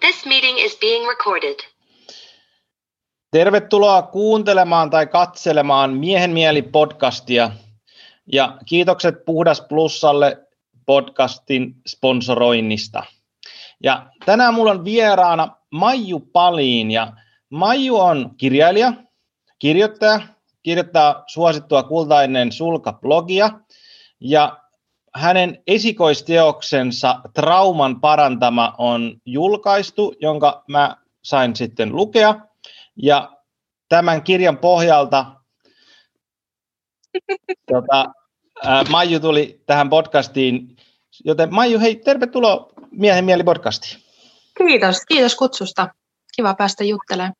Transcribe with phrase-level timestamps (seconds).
[0.00, 1.54] This meeting is being recorded.
[3.30, 7.50] Tervetuloa kuuntelemaan tai katselemaan Miehen mieli podcastia.
[8.32, 10.38] Ja kiitokset Puhdas Plussalle
[10.86, 13.02] podcastin sponsoroinnista.
[13.82, 17.12] Ja tänään mulla on vieraana Maiju Paliin ja
[17.50, 18.92] Maiju on kirjailija,
[19.58, 20.20] kirjoittaja,
[20.62, 23.50] kirjoittaa suosittua kultainen sulka-blogia
[24.20, 24.58] ja
[25.14, 32.34] hänen esikoisteoksensa Trauman parantama on julkaistu, jonka mä sain sitten lukea.
[32.96, 33.32] Ja
[33.88, 35.26] tämän kirjan pohjalta
[37.72, 38.04] tota,
[38.64, 40.76] ää, Maiju tuli tähän podcastiin.
[41.24, 44.02] Joten Maiju, hei, tervetuloa Miehen mieli podcastiin.
[44.58, 45.88] Kiitos, kiitos kutsusta.
[46.36, 47.34] Kiva päästä juttelemaan.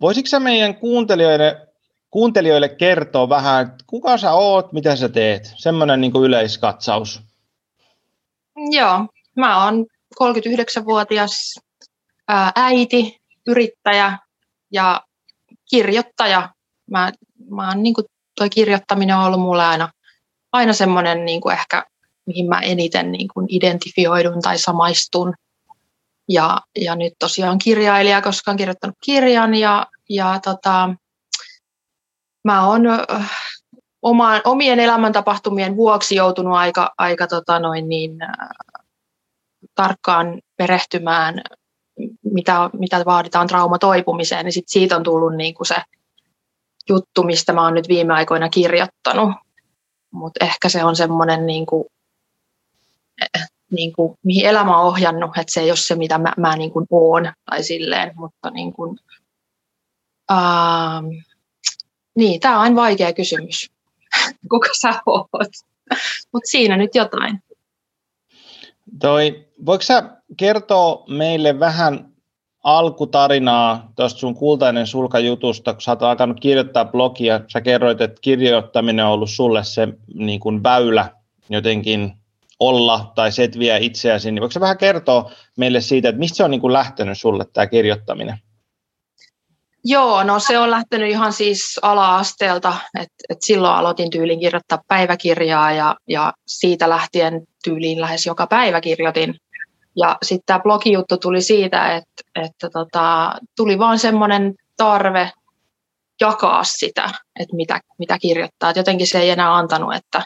[0.00, 1.68] Voisitko meidän kuuntelijoille,
[2.12, 5.52] kuuntelijoille kertoa vähän, että kuka sä oot, mitä sä teet?
[5.56, 7.22] Semmoinen niin yleiskatsaus.
[8.70, 9.86] Joo, mä oon
[10.22, 11.60] 39-vuotias
[12.28, 14.18] ää, äiti, yrittäjä
[14.72, 15.00] ja
[15.70, 16.48] kirjoittaja.
[16.90, 17.12] Mä,
[17.50, 18.04] mä oon, niin kuin,
[18.36, 19.88] toi kirjoittaminen on ollut mulle aina,
[20.52, 21.84] aina semmoinen niin kuin ehkä,
[22.26, 25.34] mihin mä eniten niin kuin identifioidun tai samaistun.
[26.28, 30.94] Ja, ja nyt tosiaan kirjailija, koska olen kirjoittanut kirjan ja, ja tota,
[32.44, 32.82] mä oon
[34.02, 38.18] oma, omien elämäntapahtumien vuoksi joutunut aika, aika tota noin niin,
[39.74, 41.42] tarkkaan perehtymään,
[42.24, 45.76] mitä, mitä vaaditaan traumatoipumiseen, niin sit siitä on tullut niin kuin se
[46.88, 49.30] juttu, mistä mä oon nyt viime aikoina kirjoittanut.
[50.10, 51.84] Mutta ehkä se on semmoinen, niin kuin,
[53.70, 56.70] niin kuin, mihin elämä on ohjannut, että se ei ole se, mitä mä, mä niin
[56.70, 58.98] kuin oon tai silleen, mutta niin kuin,
[60.30, 61.06] ähm,
[62.16, 63.70] niin, tämä on vaikea kysymys.
[64.50, 65.28] Kuka sä oot?
[66.32, 67.42] Mutta siinä nyt jotain.
[69.00, 70.02] Toi, voiko sä
[70.36, 72.12] kertoa meille vähän
[72.64, 79.04] alkutarinaa tuosta sun kultainen sulkajutusta, kun sä oot alkanut kirjoittaa blogia, sä kerroit, että kirjoittaminen
[79.04, 81.10] on ollut sulle se niin kuin väylä
[81.50, 82.12] jotenkin
[82.60, 86.50] olla tai setviä itseäsi, niin voiko sä vähän kertoa meille siitä, että mistä se on
[86.50, 88.38] niin kuin lähtenyt sulle tämä kirjoittaminen?
[89.84, 95.72] Joo, no se on lähtenyt ihan siis ala-asteelta, että et silloin aloitin tyyliin kirjoittaa päiväkirjaa
[95.72, 99.34] ja, ja siitä lähtien tyyliin lähes joka päivä kirjoitin.
[99.96, 105.32] Ja sitten tämä blogijuttu tuli siitä, että, että tota, tuli vaan semmoinen tarve
[106.20, 107.10] jakaa sitä,
[107.40, 108.70] että mitä, mitä kirjoittaa.
[108.70, 110.18] Et jotenkin se ei enää antanut, että,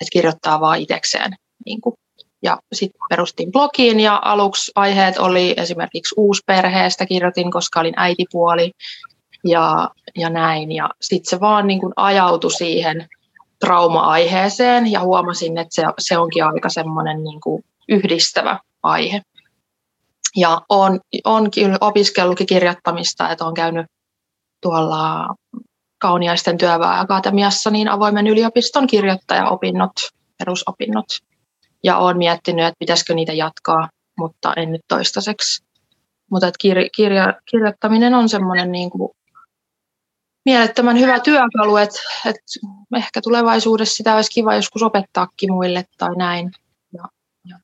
[0.00, 1.32] että kirjoittaa vaan itsekseen.
[1.66, 1.94] Niin kuin
[2.42, 8.72] ja sitten perustin blogiin ja aluksi aiheet oli esimerkiksi uusperheestä kirjoitin, koska olin äitipuoli
[9.44, 10.72] ja, ja näin.
[10.72, 13.08] Ja sitten se vaan niin kuin ajautui siihen
[13.60, 19.22] trauma-aiheeseen ja huomasin, että se, se onkin aika semmoinen niin kuin yhdistävä aihe.
[20.36, 21.50] Ja on, on
[21.80, 23.86] opiskellutkin kirjoittamista, että olen käynyt
[24.62, 25.26] tuolla
[25.98, 29.92] Kauniaisten työväenakatemiassa niin avoimen yliopiston kirjoittajaopinnot,
[30.38, 31.06] perusopinnot
[31.84, 35.64] ja olen miettinyt, että pitäisikö niitä jatkaa, mutta en nyt toistaiseksi.
[36.30, 39.10] Mutta että kir- kirja- kirjoittaminen on semmoinen niin kuin
[40.44, 42.42] mielettömän hyvä työkalu, että, että
[42.96, 46.52] ehkä tulevaisuudessa sitä olisi kiva joskus opettaakin muille tai näin.
[46.92, 47.04] Ja,
[47.44, 47.58] ja.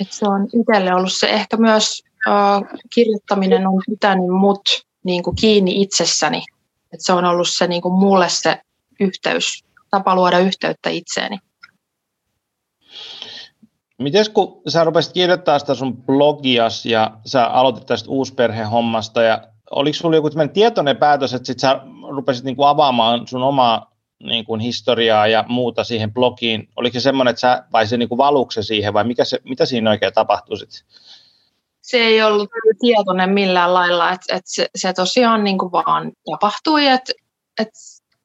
[0.00, 2.62] Että se on itselle ollut se ehkä myös äh,
[2.94, 4.68] kirjoittaminen on pitänyt mut
[5.04, 6.42] niin kuin kiinni itsessäni.
[6.92, 8.60] Että se on ollut se niin kuin mulle se
[9.00, 11.38] yhteys, tapa luoda yhteyttä itseeni.
[13.98, 19.94] Miten kun sä rupesit kirjoittaa sitä sun blogias ja sä aloitit tästä uusperhehommasta ja oliko
[19.94, 25.44] sulla joku tietoinen päätös, että sit sä rupesit niinku avaamaan sun omaa niinku historiaa ja
[25.48, 26.68] muuta siihen blogiin?
[26.76, 29.90] Oliko se semmoinen, että sä, vai se niinku valukse siihen vai mikä se, mitä siinä
[29.90, 30.84] oikein tapahtui sit?
[31.80, 32.50] Se ei ollut
[32.80, 37.12] tietoinen millään lailla, että, että se, se tosiaan niinku vaan tapahtui, että,
[37.60, 37.78] että,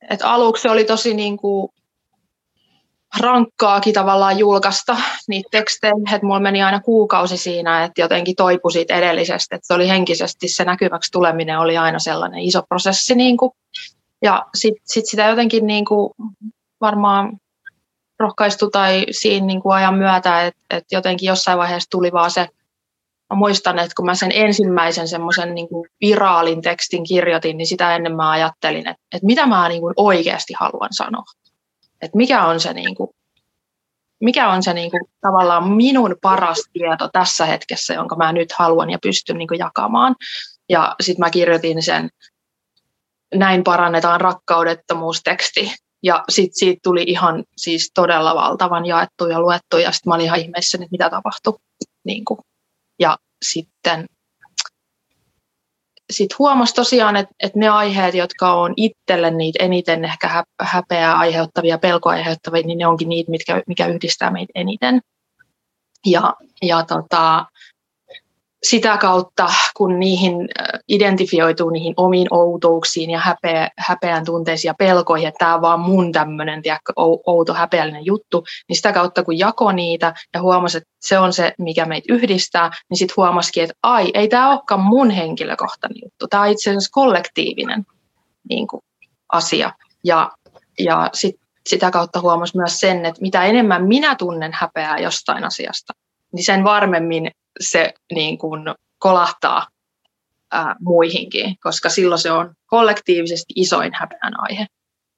[0.09, 1.73] että aluksi se oli tosi niinku
[3.17, 4.97] rankkaakin tavallaan julkaista
[5.27, 9.73] niitä tekstejä, että mulla meni aina kuukausi siinä, että jotenkin toipui siitä edellisestä, että se
[9.73, 13.51] oli henkisesti se näkyväksi tuleminen oli aina sellainen iso prosessi niin kuin.
[14.21, 16.13] ja sitten sit sitä jotenkin niin kuin
[16.81, 17.37] varmaan
[18.19, 22.47] rohkaistu tai siinä niin kuin ajan myötä, että, että jotenkin jossain vaiheessa tuli vaan se,
[23.29, 25.67] mä muistan, että kun mä sen ensimmäisen semmoisen niin
[26.01, 30.53] viraalin tekstin kirjoitin, niin sitä ennen mä ajattelin, että, että mitä mä niin kuin oikeasti
[30.59, 31.23] haluan sanoa
[32.01, 33.09] että mikä on se, niin kuin,
[34.21, 38.89] mikä on se niin kuin, tavallaan minun paras tieto tässä hetkessä, jonka mä nyt haluan
[38.89, 40.15] ja pystyn niin kuin, jakamaan.
[40.69, 42.09] Ja sitten mä kirjoitin sen
[43.35, 45.73] Näin parannetaan rakkaudettomuusteksti.
[46.03, 50.25] Ja sitten siitä tuli ihan siis todella valtavan jaettu ja luettu, ja sitten mä olin
[50.25, 51.59] ihan ihmeessä, että mitä tapahtui.
[52.03, 52.39] Niin kuin.
[52.99, 54.05] Ja sitten
[56.09, 61.77] sit huomasi tosiaan, että, että ne aiheet, jotka on itselle niitä eniten ehkä häpeää aiheuttavia,
[61.77, 65.01] pelkoa aiheuttavia, niin ne onkin niitä, mitkä, mikä yhdistää meitä eniten.
[66.05, 67.45] Ja, ja tota,
[68.63, 70.49] sitä kautta, kun niihin
[70.87, 76.11] identifioituu niihin omiin outouksiin ja häpeä, häpeän tunteisiin ja pelkoihin, että tämä on vaan mun
[76.11, 76.61] tämmöinen
[77.25, 81.53] outo häpeällinen juttu, niin sitä kautta kun jako niitä ja huomasi, että se on se,
[81.57, 86.43] mikä meitä yhdistää, niin sitten huomasikin, että ai, ei tämä olekaan mun henkilökohtainen juttu, tämä
[86.43, 87.85] on itse asiassa kollektiivinen
[88.49, 88.81] niin kuin,
[89.31, 89.73] asia.
[90.03, 90.31] Ja,
[90.79, 91.35] ja sit,
[91.69, 95.93] sitä kautta huomasi myös sen, että mitä enemmän minä tunnen häpeää jostain asiasta,
[96.33, 98.61] niin sen varmemmin se niin kuin
[98.97, 99.67] kolahtaa
[100.51, 104.65] ää, muihinkin, koska silloin se on kollektiivisesti isoin häpeän aihe.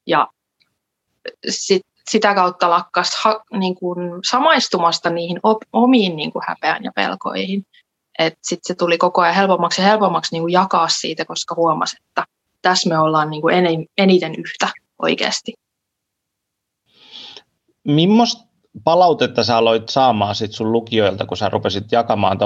[0.08, 0.28] Ja
[1.50, 4.00] sit, sitä kautta lakkas ha, niin kuin
[4.30, 7.64] samaistumasta niihin op, omiin niin kuin häpeään ja pelkoihin.
[8.20, 12.26] Sitten se tuli koko ajan helpommaksi ja helpommaksi niin kuin jakaa siitä, koska huomasi, että
[12.62, 13.56] tässä me ollaan niin kuin
[13.98, 15.54] eniten yhtä oikeasti.
[17.84, 18.51] Millaista
[18.84, 22.38] palautetta sä aloit saamaan sit sun lukijoilta, kun sä rupesit jakamaan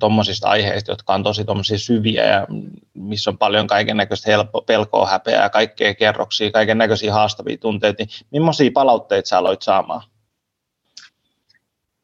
[0.00, 1.44] tuommoisista aiheista, jotka on tosi
[1.76, 2.46] syviä ja
[2.94, 4.30] missä on paljon kaiken näköistä
[4.66, 10.02] pelkoa, häpeää ja kaikkea kerroksia, kaiken näköisiä haastavia tunteita, niin millaisia palautteita sä aloit saamaan?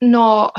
[0.03, 0.51] No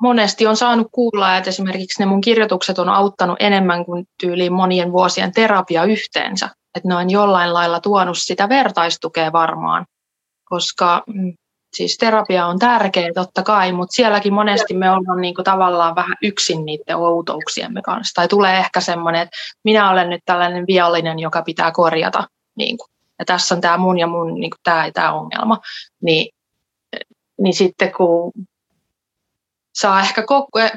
[0.00, 4.92] monesti on saanut kuulla, että esimerkiksi ne mun kirjoitukset on auttanut enemmän kuin tyyliin monien
[4.92, 6.48] vuosien terapia yhteensä.
[6.74, 9.86] Että ne on jollain lailla tuonut sitä vertaistukea varmaan,
[10.44, 11.34] koska mm,
[11.78, 16.16] Siis terapia on tärkeä totta kai, mutta sielläkin monesti me ollaan niin kuin tavallaan vähän
[16.22, 18.14] yksin niiden outouksiemme kanssa.
[18.14, 22.28] Tai tulee ehkä semmoinen, että minä olen nyt tällainen viallinen, joka pitää korjata.
[22.56, 22.88] Niin kuin.
[23.18, 25.58] Ja tässä on tämä mun ja mun niin kuin tämä ja tämä ongelma.
[26.02, 26.34] Niin,
[27.40, 28.32] niin sitten kun
[29.74, 30.24] saa ehkä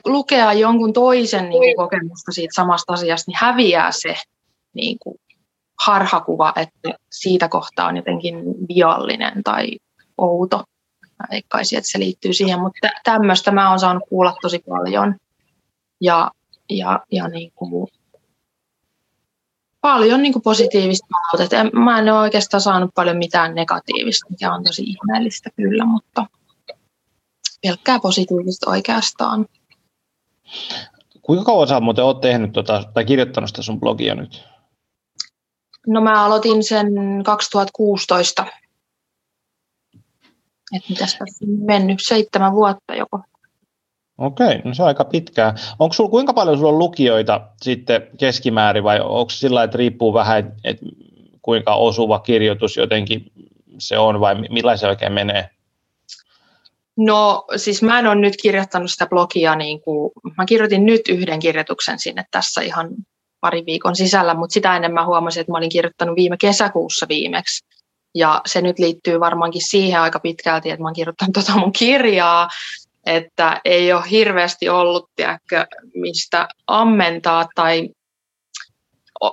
[0.06, 4.16] lukea jonkun toisen niin kuin kokemusta siitä samasta asiasta, niin häviää se
[4.74, 5.16] niin kuin
[5.86, 8.36] harhakuva, että siitä kohtaa on jotenkin
[8.76, 9.78] viallinen tai
[10.18, 10.64] outo.
[11.22, 15.16] Mä veikkaisin, että se liittyy siihen, mutta tämmöistä mä oon saanut kuulla tosi paljon.
[16.02, 16.32] Ja,
[16.70, 17.88] ja, ja niin kuin,
[19.82, 21.80] paljon niin kuin positiivista palautetta.
[21.80, 26.26] Mä en ole oikeastaan saanut paljon mitään negatiivista, mikä on tosi ihmeellistä kyllä, mutta
[27.62, 29.46] pelkkää positiivista oikeastaan.
[31.22, 34.44] Kuinka kauan sä muuten oot tehnyt tota, tai kirjoittanut sitä sun blogia nyt?
[35.88, 36.88] No mä aloitin sen
[37.26, 38.46] 2016
[40.76, 43.20] että mitäs tässä on mennyt, seitsemän vuotta joko.
[44.18, 45.56] Okei, no se on aika pitkään.
[45.80, 50.40] Onko sulla, kuinka paljon sulla on lukijoita sitten keskimäärin vai onko sillä että riippuu vähän,
[50.40, 50.78] että et
[51.42, 53.32] kuinka osuva kirjoitus jotenkin
[53.78, 55.50] se on vai millä se oikein menee?
[56.98, 61.40] No siis mä en ole nyt kirjoittanut sitä blogia, niin kuin, mä kirjoitin nyt yhden
[61.40, 62.90] kirjoituksen sinne tässä ihan
[63.40, 67.66] pari viikon sisällä, mutta sitä ennen mä huomasin, että mä olin kirjoittanut viime kesäkuussa viimeksi
[68.16, 72.48] ja se nyt liittyy varmaankin siihen aika pitkälti, että mä oon kirjoittanut tuota mun kirjaa,
[73.06, 75.66] että ei ole hirveästi ollut tiedäkö,
[75.96, 77.90] mistä ammentaa tai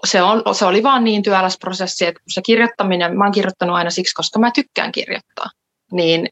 [0.07, 3.77] se, on, se oli vaan niin työläs prosessi, että kun se kirjoittaminen, mä oon kirjoittanut
[3.77, 5.47] aina siksi, koska mä tykkään kirjoittaa,
[5.93, 6.29] niin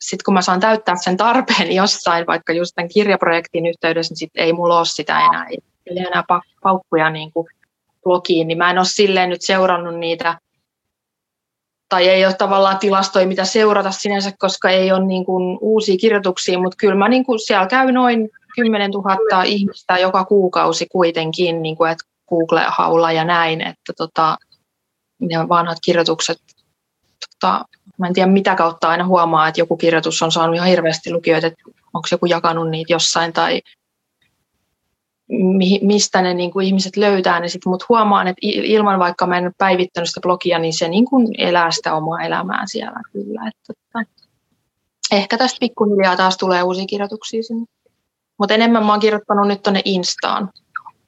[0.00, 4.30] sitten kun mä saan täyttää sen tarpeen jossain, vaikka just tämän kirjaprojektin yhteydessä, niin sit
[4.34, 6.24] ei mulla ole sitä enää, ei enää
[6.62, 7.46] paukkuja niin kuin
[8.04, 10.38] blogiin, niin mä en ole silleen nyt seurannut niitä
[11.88, 16.58] tai ei ole tavallaan tilastoja, mitä seurata sinänsä, koska ei ole niin kuin uusia kirjoituksia,
[16.58, 21.76] mutta kyllä mä niin kuin siellä käy noin 10 000 ihmistä joka kuukausi kuitenkin, niin
[21.76, 24.36] kuin, että Google-haulla ja näin, että tota,
[25.20, 26.38] ne vanhat kirjoitukset,
[27.30, 27.64] tota,
[27.98, 31.46] mä en tiedä mitä kautta aina huomaa, että joku kirjoitus on saanut ihan hirveästi lukijoita,
[31.46, 31.62] että
[31.94, 33.62] onko joku jakanut niitä jossain tai
[35.82, 39.52] mistä ne niin kuin ihmiset löytää ne sitten, mutta huomaan, että ilman vaikka mä en
[39.58, 43.48] päivittänyt sitä blogia, niin se niin kuin elää sitä omaa elämää siellä kyllä.
[43.48, 44.24] Että, että,
[45.12, 47.66] ehkä tästä pikkuhiljaa taas tulee uusia kirjoituksia sinne.
[48.38, 50.50] Mutta enemmän mä oon kirjoittanut nyt tuonne Instaan,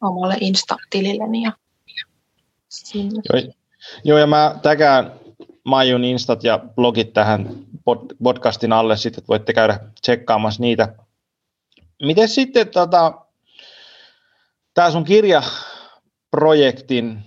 [0.01, 1.53] omalle Insta-tililleni ja.
[2.95, 3.53] Joo,
[4.05, 5.13] joo, ja mä täkään
[5.65, 7.49] Maijun Instat ja blogit tähän
[8.23, 10.95] podcastin alle, sitten voitte käydä tsekkaamassa niitä.
[12.03, 13.26] Miten sitten tota,
[14.77, 17.19] tämä sun kirjaprojektin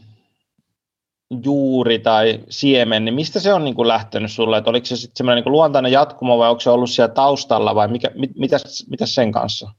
[1.44, 4.58] juuri tai siemen, niin mistä se on niin kuin lähtenyt sulle?
[4.58, 7.88] Että oliko se sitten semmoinen niin luontainen jatkumo vai onko se ollut siellä taustalla vai
[7.88, 9.72] mikä, mit, mitäs, mitäs sen kanssa?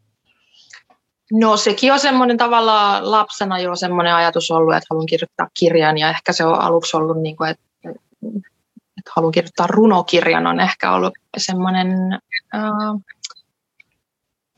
[1.33, 6.11] No sekin on semmoinen tavallaan lapsena jo semmoinen ajatus ollut, että haluan kirjoittaa kirjan ja
[6.11, 7.65] ehkä se on aluksi ollut, niin kuin, että,
[8.99, 11.89] että haluan kirjoittaa runokirjan on ehkä ollut semmoinen
[12.55, 12.62] äh,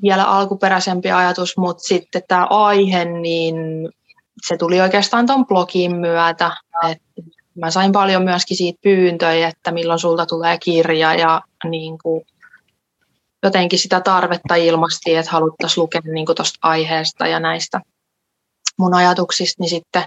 [0.03, 3.57] vielä alkuperäisempi ajatus, mutta sitten tämä aihe, niin
[4.47, 6.51] se tuli oikeastaan tuon blogin myötä.
[6.91, 7.03] Et
[7.55, 12.27] mä sain paljon myöskin siitä pyyntöjä, että milloin sulta tulee kirja ja niin kuin
[13.43, 17.81] jotenkin sitä tarvetta ilmasti, että haluttaisiin lukea niin tuosta aiheesta ja näistä
[18.79, 20.05] mun ajatuksista, niin sitten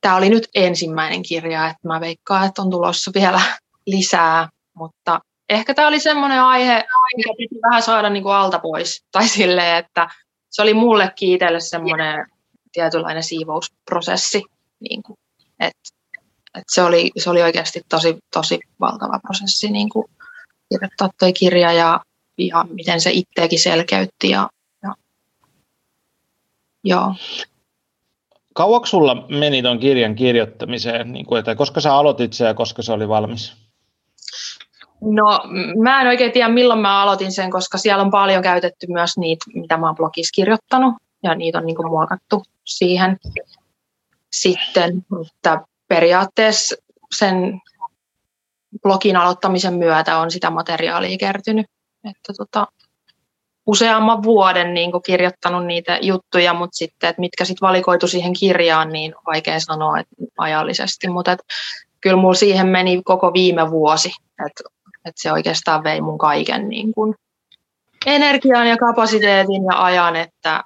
[0.00, 3.40] tämä oli nyt ensimmäinen kirja, että mä veikkaan, että on tulossa vielä
[3.86, 5.20] lisää, mutta
[5.52, 6.84] ehkä tämä oli semmoinen aihe,
[7.16, 10.08] mikä piti vähän saada niin kuin alta pois, tai silleen, että
[10.50, 12.26] se oli mulle kiitelle semmoinen
[12.72, 14.42] tietynlainen siivousprosessi,
[14.80, 15.18] niin kuin,
[15.60, 15.88] että,
[16.54, 20.06] että se, oli, se oli oikeasti tosi, tosi valtava prosessi niin kuin
[20.68, 22.00] kirjoittaa tuo kirja ja,
[22.38, 24.48] ja miten se itseäkin selkeytti ja,
[24.82, 24.94] ja
[26.84, 27.14] joo.
[28.54, 32.82] Kauaksi sulla meni tuon kirjan kirjoittamiseen, niin kuin, että koska sä aloitit sen ja koska
[32.82, 33.71] se oli valmis?
[35.02, 35.42] No
[35.82, 39.44] mä en oikein tiedä milloin mä aloitin sen, koska siellä on paljon käytetty myös niitä,
[39.54, 40.94] mitä mä oon blogissa kirjoittanut.
[41.22, 43.16] Ja niitä on niin kuin muokattu siihen.
[44.32, 46.76] Sitten, mutta periaatteessa
[47.14, 47.60] sen
[48.82, 51.66] blogin aloittamisen myötä on sitä materiaalia kertynyt.
[52.04, 52.66] Että tota,
[53.66, 58.92] useamman vuoden niin kuin kirjoittanut niitä juttuja, mutta sitten, että mitkä sitten valikoitu siihen kirjaan,
[58.92, 61.44] niin vaikea sanoa että ajallisesti, mutta että
[62.00, 64.12] kyllä mulla siihen meni koko viime vuosi,
[64.46, 64.62] että,
[65.04, 67.14] että se oikeastaan vei mun kaiken niin kuin
[68.06, 70.64] energian ja kapasiteetin ja ajan, että,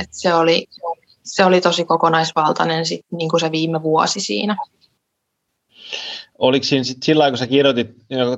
[0.00, 0.66] että se, oli,
[1.22, 4.56] se oli tosi kokonaisvaltainen sit, niin kuin se viime vuosi siinä.
[6.38, 7.88] Oliko siinä sit sillä kun sä kirjoitit,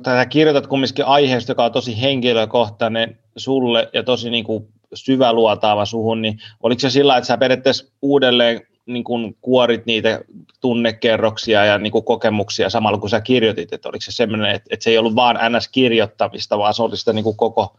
[0.03, 6.21] tai kirjoitat kumminkin aiheesta, joka on tosi henkilökohtainen sulle ja tosi niin kuin syväluotaava suhun,
[6.21, 10.21] niin oliko se sillä että sä periaatteessa uudelleen niin kuin kuorit niitä
[10.61, 14.83] tunnekerroksia ja niin kuin kokemuksia samalla kun sä kirjoitit, että oliko se semmoinen, että, että
[14.83, 17.77] se ei ollut vaan NS-kirjoittamista, vaan se oli sitä niin kuin koko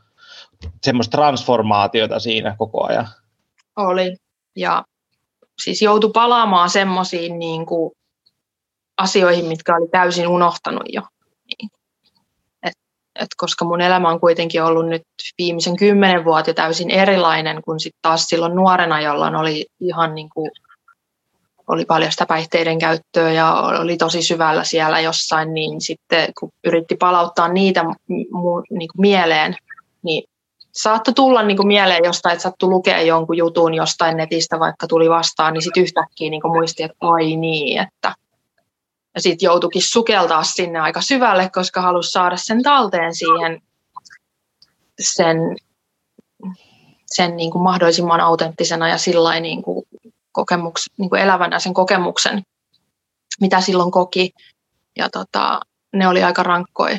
[0.82, 3.08] semmoista transformaatiota siinä koko ajan?
[3.76, 4.16] Oli,
[4.56, 4.84] ja
[5.62, 7.66] siis joutui palaamaan semmoisiin niin
[8.96, 11.02] asioihin, mitkä oli täysin unohtanut jo.
[11.46, 11.70] Niin.
[12.62, 12.72] Et,
[13.20, 15.02] et koska mun elämä on kuitenkin ollut nyt
[15.38, 20.50] viimeisen kymmenen vuotta täysin erilainen kuin sitten taas silloin nuorena, jolloin oli ihan niin kuin,
[21.68, 26.96] oli paljon sitä päihteiden käyttöä ja oli tosi syvällä siellä jossain, niin sitten kun yritti
[26.96, 27.84] palauttaa niitä
[28.32, 29.56] mu, niin kuin mieleen,
[30.02, 30.24] niin
[30.72, 35.10] saattoi tulla niin kuin mieleen jostain, että sattui lukea jonkun jutun jostain netistä, vaikka tuli
[35.10, 38.14] vastaan, niin sitten yhtäkkiä niin kuin muisti, että ai niin, että
[39.14, 43.62] ja sitten joutuikin sukeltaa sinne aika syvälle, koska halusi saada sen talteen siihen
[45.00, 45.36] sen,
[47.06, 49.86] sen niin kuin mahdollisimman autenttisena ja sillä niin kuin
[50.34, 52.42] kokemuks, niin kuin elävänä sen kokemuksen,
[53.40, 54.30] mitä silloin koki.
[54.96, 55.60] Ja tota,
[55.92, 56.98] ne oli aika rankkoja.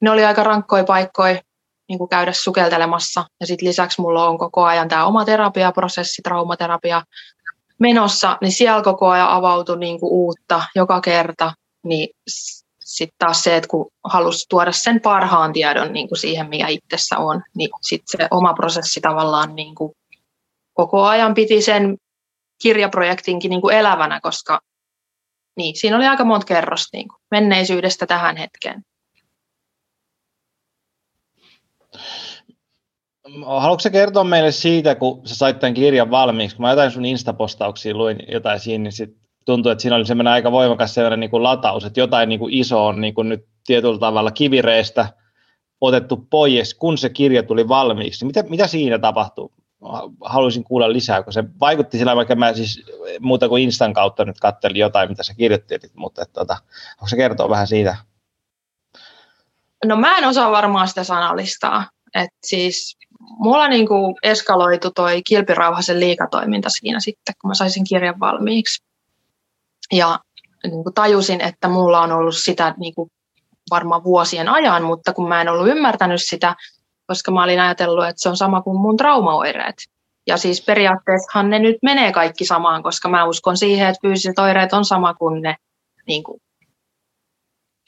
[0.00, 1.40] Ne oli aika rankkoja paikkoja
[1.88, 3.24] niin kuin käydä sukeltelemassa.
[3.40, 7.02] Ja sitten lisäksi mulla on koko ajan tämä oma terapiaprosessi, traumaterapia,
[7.78, 11.52] menossa, niin siellä koko ajan avautui niin kuin uutta joka kerta,
[11.84, 12.08] niin
[12.84, 17.18] sitten taas se, että kun halusi tuoda sen parhaan tiedon niin kuin siihen, mikä itsessä
[17.18, 19.92] on, niin sitten se oma prosessi tavallaan niin kuin
[20.72, 21.96] koko ajan piti sen
[22.62, 24.60] kirjaprojektinkin niin kuin elävänä, koska
[25.56, 28.82] niin, siinä oli aika monta kerrosta niin kuin menneisyydestä tähän hetkeen.
[33.46, 36.56] Haluatko sä kertoa meille siitä, kun sä sait tämän kirjan valmiiksi?
[36.56, 39.10] Kun mä jotain sun instapostauksia luin jotain siinä, niin sit
[39.44, 42.54] tuntui, että siinä oli semmoinen aika voimakas sellainen niin kuin lataus, että jotain niin kuin
[42.54, 45.08] iso on niin kuin nyt tietyllä tavalla kivireestä
[45.80, 48.24] otettu pois, kun se kirja tuli valmiiksi.
[48.24, 49.52] Mitä, mitä siinä tapahtuu?
[50.20, 52.82] Haluaisin kuulla lisää, kun se vaikutti sillä, vaikka mä siis
[53.20, 56.56] muuta kuin Instan kautta nyt kattelin jotain, mitä sä kirjoittelit, mutta että, tota,
[56.92, 57.96] onko se kertoa vähän siitä?
[59.84, 61.90] No mä en osaa varmaan sitä sanallistaa.
[62.14, 68.20] Et siis mulla niin kuin eskaloitu toi kilpirauhasen liikatoiminta siinä sitten, kun mä saisin kirjan
[68.20, 68.84] valmiiksi.
[69.92, 70.18] Ja
[70.62, 73.10] niin kuin tajusin, että mulla on ollut sitä niin kuin
[73.70, 76.56] varmaan vuosien ajan, mutta kun mä en ollut ymmärtänyt sitä,
[77.08, 79.76] koska mä olin ajatellut, että se on sama kuin mun traumaoireet.
[80.26, 84.72] Ja siis periaatteessahan ne nyt menee kaikki samaan, koska mä uskon siihen, että fyysiset oireet
[84.72, 85.56] on sama kuin ne
[86.06, 86.40] niin kuin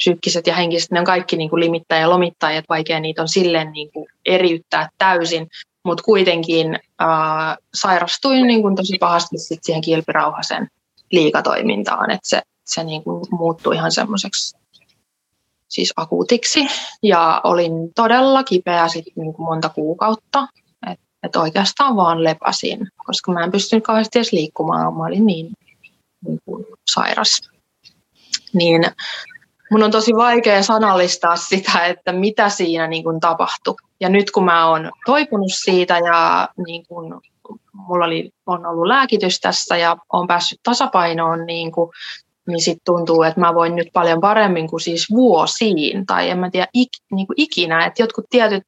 [0.02, 3.28] psyykkiset ja henkiset, ne on kaikki niin kuin limittäjä ja lomittajia, että vaikea niitä on
[3.28, 5.48] silleen niin kuin eriyttää täysin,
[5.84, 10.68] mutta kuitenkin ää, sairastuin niin kuin tosi pahasti sit siihen kilpirauhasen
[11.12, 14.59] liikatoimintaan, että se, se niin kuin muuttui ihan semmoiseksi
[15.70, 16.66] siis akuutiksi
[17.02, 20.48] ja olin todella kipeä sit niin kuin monta kuukautta,
[20.90, 25.50] että et oikeastaan vaan lepäsin, koska mä en pystynyt kauheasti edes liikkumaan, mä olin niin,
[26.26, 27.40] niin kuin sairas.
[28.52, 28.84] Niin
[29.70, 33.74] mun on tosi vaikea sanallistaa sitä, että mitä siinä niin kuin tapahtui.
[34.00, 37.14] Ja nyt kun mä oon toipunut siitä ja niin kuin,
[37.72, 41.90] mulla oli, on ollut lääkitys tässä ja on päässyt tasapainoon, niin, kuin,
[42.50, 46.50] niin sitten tuntuu, että mä voin nyt paljon paremmin kuin siis vuosiin, tai en mä
[46.50, 48.64] tiedä ik, niin kuin ikinä, että jotkut tietyt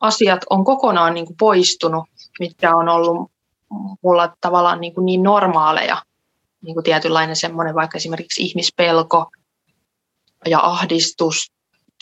[0.00, 2.04] asiat on kokonaan niin kuin poistunut,
[2.40, 3.30] mitkä on ollut
[4.02, 6.02] mulla tavallaan niin, kuin niin normaaleja,
[6.62, 9.30] niin kuin tietynlainen semmoinen vaikka esimerkiksi ihmispelko
[10.46, 11.52] ja ahdistus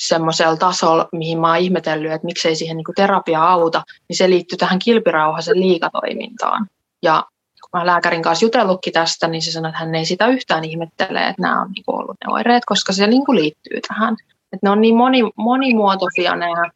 [0.01, 4.31] semmoisella tasolla, mihin mä oon ihmetellyt, että miksei siihen niin kuin terapia auta, niin se
[4.31, 6.67] liittyy tähän kilpirauhasen liikatoimintaan.
[7.03, 7.25] Ja
[7.73, 11.43] mä lääkärin kanssa jutellutkin tästä, niin se sanoi, että hän ei sitä yhtään ihmettele, että
[11.43, 14.17] nämä on niin kuin ollut ne oireet, koska se niin kuin liittyy tähän.
[14.53, 16.71] Että ne on niin moni, monimuotoisia nämä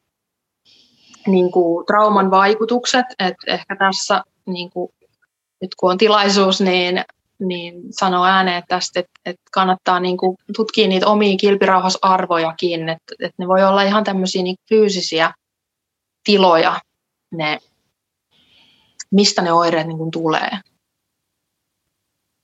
[1.26, 4.92] niin kuin trauman vaikutukset, että ehkä tässä niin kuin,
[5.60, 7.04] nyt kun on tilaisuus, niin,
[7.38, 13.34] niin sanoo ääneen tästä, että, että kannattaa niin kuin tutkia niitä omia kilpirauhasarvojakin, että, että
[13.38, 15.34] ne voi olla ihan tämmöisiä niin fyysisiä
[16.24, 16.80] tiloja,
[17.30, 17.58] ne,
[19.10, 20.50] mistä ne oireet niin kuin tulee.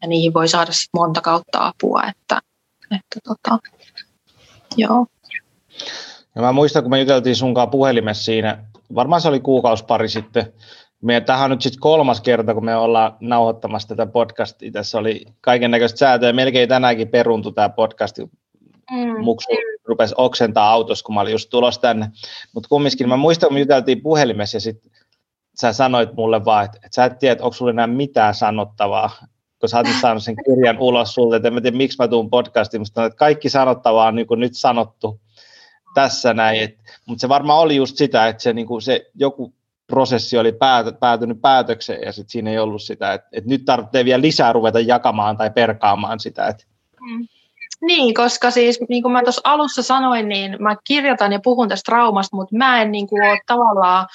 [0.03, 2.41] Ja niihin voi saada sit monta kautta apua, että,
[2.91, 3.59] että tota,
[4.77, 5.07] joo.
[6.35, 10.53] Ja mä muistan, kun me juteltiin sunkaan puhelimessa siinä, varmaan se oli kuukausi pari sitten,
[11.03, 14.73] me, tähän on nyt sitten kolmas kerta, kun me ollaan nauhoittamassa tätä podcastia.
[14.73, 16.33] Tässä oli kaiken näköistä säätöä.
[16.33, 18.19] Melkein tänäänkin peruntu tämä podcast.
[18.91, 19.25] Mm.
[19.25, 19.49] Muksu
[19.85, 22.11] rupesi oksentaa autossa, kun mä olin just tulossa tänne.
[22.55, 24.93] Mutta kumminkin mä muistan, kun me juteltiin puhelimessa ja sitten
[25.61, 29.11] sä sanoit mulle vaan, että, että sä et tiedä, että onko sulla enää mitään sanottavaa,
[29.63, 32.31] kun sä oot saanut sen kirjan ulos sulta, että en mä tiedä, miksi mä tuun
[32.31, 35.21] podcastiin, mutta kaikki sanottavaa on niin nyt sanottu
[35.95, 39.55] tässä näin, mutta se varmaan oli just sitä, että se, niin kuin se joku
[39.87, 44.05] prosessi oli päät, päätynyt päätökseen ja sitten siinä ei ollut sitä, että, että nyt tarvitsee
[44.05, 46.47] vielä lisää ruveta jakamaan tai perkaamaan sitä.
[46.47, 46.65] Että.
[47.01, 47.27] Mm.
[47.81, 51.91] Niin, koska siis niin kuin mä tuossa alussa sanoin, niin mä kirjoitan ja puhun tästä
[51.91, 54.07] traumasta, mutta mä en niin kuin, ole tavallaan,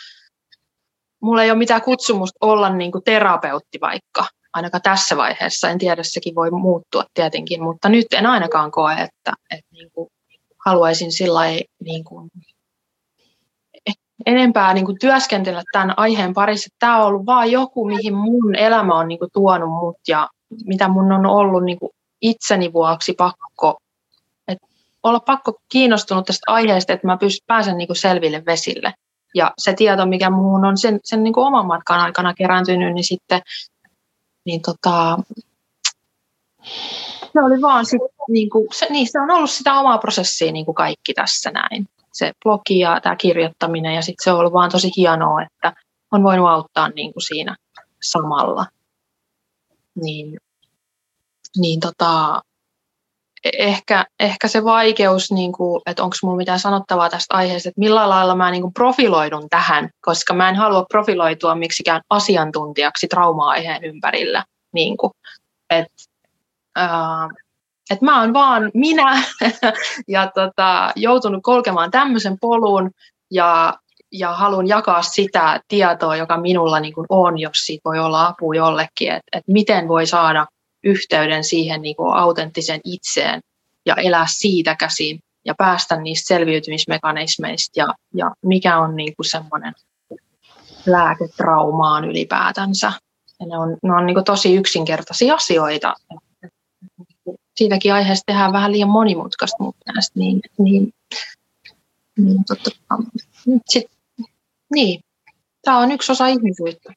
[1.21, 4.25] mulla ei ole mitään kutsumusta olla niin kuin terapeutti vaikka,
[4.57, 5.69] ainakaan tässä vaiheessa.
[5.69, 10.09] En tiedä, sekin voi muuttua tietenkin, mutta nyt en ainakaan koe, että, että niin kuin
[10.65, 11.41] haluaisin sillä
[11.83, 12.03] niin
[14.25, 16.69] enempää niin kuin työskentellä tämän aiheen parissa.
[16.79, 20.29] Tämä on ollut vain joku, mihin mun elämä on niin kuin tuonut mut ja
[20.65, 21.91] mitä mun on ollut niin kuin
[22.21, 23.77] itseni vuoksi pakko,
[25.03, 28.93] olla pakko kiinnostunut tästä aiheesta, että mä pyst, pääsen niin kuin selville vesille.
[29.35, 33.03] Ja se tieto, mikä muun on sen, sen niin kuin oman matkan aikana kerääntynyt, niin
[33.03, 33.41] sitten
[34.47, 35.19] niin tota,
[37.33, 40.65] se oli vaan sit, niin kuin, se, niin, se on ollut sitä omaa prosessia niin
[40.65, 44.71] kuin kaikki tässä näin se blogi ja tämä kirjoittaminen ja sitten se on ollut vaan
[44.71, 45.73] tosi hienoa, että
[46.11, 47.55] on voinut auttaa niin kuin siinä
[48.03, 48.65] samalla.
[49.95, 50.37] Niin,
[51.57, 52.41] niin tota,
[53.57, 58.09] ehkä, ehkä se vaikeus, niin kuin, että onko minulla mitään sanottavaa tästä aiheesta, että millä
[58.09, 64.43] lailla mä niin kuin profiloidun tähän, koska mä en halua profiloitua miksikään asiantuntijaksi trauma-aiheen ympärillä.
[64.73, 65.11] Niin kuin,
[65.69, 65.87] et,
[66.75, 67.29] ää,
[67.89, 69.23] että mä oon vaan minä
[70.07, 72.91] ja tota, joutunut kolkemaan tämmöisen polun
[73.31, 73.73] ja,
[74.11, 78.53] ja haluan jakaa sitä tietoa, joka minulla niin kuin on, jos siitä voi olla apu
[78.53, 80.45] jollekin, että et miten voi saada
[80.87, 83.41] yhteyden siihen niin kuin autenttisen itseen
[83.85, 89.73] ja elää siitä käsin ja päästä niistä selviytymismekanismeista ja, ja mikä on niin kuin semmoinen
[90.85, 92.93] lääke traumaan ylipäätänsä.
[93.39, 95.93] Ja ne on, ne on niin kuin tosi yksinkertaisia asioita
[97.57, 100.93] siitäkin aiheesta tehdään vähän liian monimutkaista mun mielestä, niin, niin,
[102.17, 102.69] niin, totta,
[103.69, 103.85] sit,
[104.73, 105.01] niin.
[105.61, 106.93] tämä on yksi osa ihmisyyttä.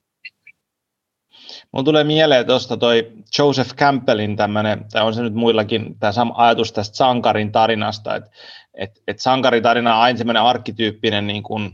[1.72, 6.72] Mun tulee mieleen tuosta toi Joseph Campbellin tämmöinen, tai on se nyt muillakin, tämä ajatus
[6.72, 8.30] tästä sankarin tarinasta, että
[8.74, 11.70] et, et sankarin tarina on aina semmoinen arkkityyppinen niin kuin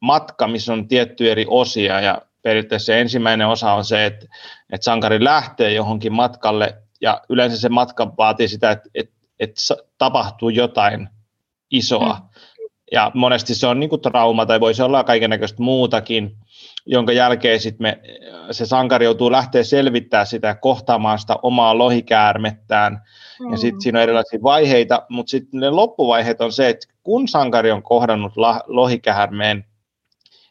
[0.00, 4.26] matka, missä on tietty eri osia, ja periaatteessa ensimmäinen osa on se, että,
[4.72, 9.60] että sankari lähtee johonkin matkalle ja yleensä se matka vaatii sitä, että, että, että
[9.98, 11.08] tapahtuu jotain
[11.70, 12.14] isoa.
[12.14, 12.28] Mm.
[12.92, 16.36] Ja monesti se on niin kuin trauma tai voisi olla kaiken näköistä muutakin,
[16.90, 18.00] jonka jälkeen sit me,
[18.50, 23.02] se sankari joutuu lähteä selvittämään sitä, kohtaamaan sitä omaa lohikäärmettään.
[23.40, 23.50] Mm.
[23.50, 27.70] Ja sitten siinä on erilaisia vaiheita, mutta sitten ne loppuvaiheet on se, että kun sankari
[27.70, 29.64] on kohdannut la, lohikäärmeen,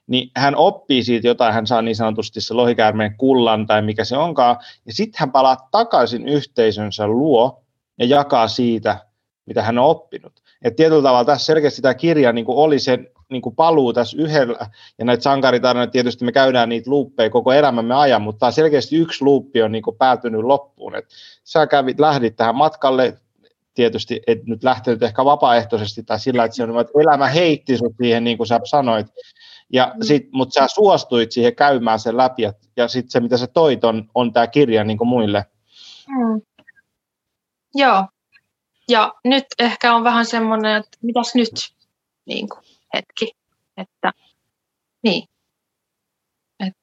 [0.08, 4.18] niin hän oppii siitä jotain, hän saa niin sanotusti se lohikäärmeen kullan tai mikä se
[4.18, 7.64] onkaan, ja sitten hän palaa takaisin yhteisönsä luo
[8.00, 8.98] ja jakaa siitä,
[9.46, 10.34] mitä hän on oppinut.
[10.62, 14.18] Et tietyllä tavalla tässä selkeästi tämä kirja niin kuin oli se niin kuin paluu tässä
[14.20, 19.24] yhdellä, ja näitä sankaritarinoita tietysti me käydään niitä luuppeja koko elämämme ajan, mutta selkeästi yksi
[19.24, 20.96] luuppi on niin kuin päätynyt loppuun.
[20.96, 21.06] Et
[21.44, 23.18] sä kävit, lähdit tähän matkalle,
[23.74, 27.96] tietysti, et nyt lähtenyt ehkä vapaaehtoisesti tai sillä, että se on, että elämä heitti sut
[28.02, 29.08] siihen, niin kuin sä sanoit,
[29.74, 30.04] ja mm.
[30.04, 33.84] sit, mutta sä suostuit siihen käymään sen läpi, ja, ja sitten se, mitä sä toit,
[33.84, 35.46] on, on tämä kirja niin kuin muille.
[36.08, 36.42] Mm.
[37.76, 38.06] Joo,
[38.90, 41.52] ja nyt ehkä on vähän semmoinen, että mitäs nyt
[42.26, 42.60] niin kuin,
[42.98, 43.32] hetki,
[43.78, 44.12] että
[45.04, 45.24] niin.
[46.60, 46.74] Et,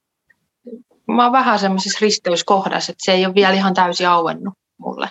[1.07, 5.11] mä oon vähän semmoisessa risteyskohdassa, että se ei ole vielä ihan täysin auennut mulle,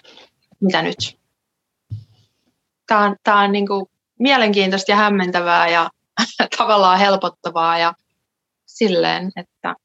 [0.60, 1.20] mitä nyt.
[2.88, 3.86] Tämä on, tää on niin kuin
[4.20, 5.90] mielenkiintoista ja hämmentävää ja
[6.58, 7.94] tavallaan helpottavaa ja
[8.66, 9.76] silleen, että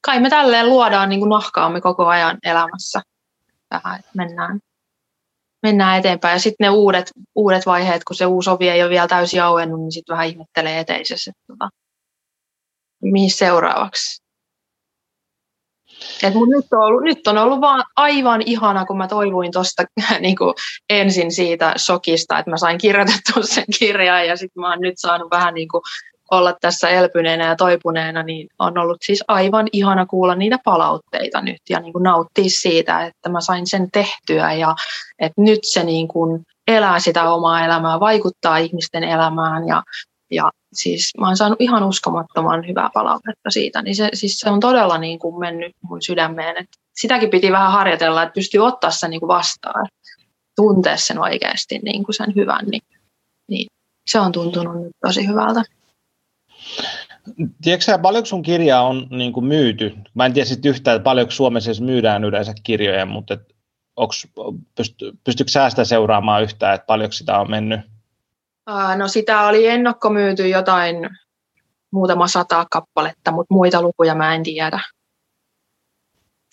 [0.00, 3.02] kai me tälleen luodaan niin kuin nahkaamme koko ajan elämässä.
[3.68, 4.60] Tähän, että mennään,
[5.66, 6.32] mennään eteenpäin.
[6.32, 9.80] Ja sitten ne uudet, uudet vaiheet, kun se uusi ovi ei ole vielä täysin auennut,
[9.80, 11.68] niin sitten vähän ihmettelee eteisessä, että tota,
[13.02, 14.22] mihin seuraavaksi.
[16.22, 19.82] Et mun nyt, on ollut, nyt on ollut vaan aivan ihana, kun mä toivuin tuosta
[20.20, 20.36] niin
[20.90, 25.30] ensin siitä shokista, että mä sain kirjoitettua sen kirjan ja sitten mä oon nyt saanut
[25.30, 25.82] vähän niin kuin
[26.30, 31.60] olla tässä elpyneenä ja toipuneena, niin on ollut siis aivan ihana kuulla niitä palautteita nyt
[31.70, 34.74] ja niin kuin nauttia siitä, että mä sain sen tehtyä ja
[35.18, 39.82] että nyt se niin kuin elää sitä omaa elämää, vaikuttaa ihmisten elämään ja,
[40.30, 44.60] ja siis mä oon saanut ihan uskomattoman hyvää palautetta siitä, niin se, siis se on
[44.60, 46.56] todella niin kuin mennyt mun sydämeen.
[46.56, 49.86] Et sitäkin piti vähän harjoitella, että pystyy ottaa sen niin kuin vastaan,
[50.56, 52.82] tuntea sen oikeasti niin kuin sen hyvän, niin,
[53.48, 53.66] niin
[54.06, 55.62] se on tuntunut nyt tosi hyvältä.
[57.62, 59.94] Tiedätkö paljonko sun kirjaa on niin kuin myyty?
[60.14, 63.56] Mä en tiedä sitten yhtään, että paljonko Suomessa edes myydään yleensä kirjoja, mutta et
[63.96, 64.28] onks,
[64.74, 67.80] pysty, pystyykö säästä seuraamaan yhtään, että paljonko sitä on mennyt?
[68.96, 70.96] No sitä oli ennakkomyyty jotain
[71.92, 74.80] muutama sata kappaletta, mutta muita lukuja mä en tiedä.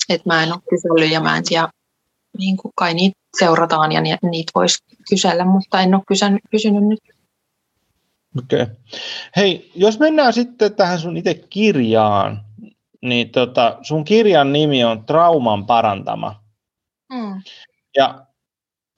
[0.09, 1.69] Et mä en ole kysellyt ja mä en tiedä,
[2.37, 4.77] niin kuin kai niitä seurataan ja niitä voisi
[5.09, 6.99] kysellä, mutta en ole kysynyt nyt.
[8.37, 8.61] Okei.
[8.61, 8.75] Okay.
[9.35, 12.41] Hei, jos mennään sitten tähän sun itse kirjaan,
[13.01, 16.43] niin tota, sun kirjan nimi on Trauman parantama.
[17.13, 17.41] Mm.
[17.97, 18.25] Ja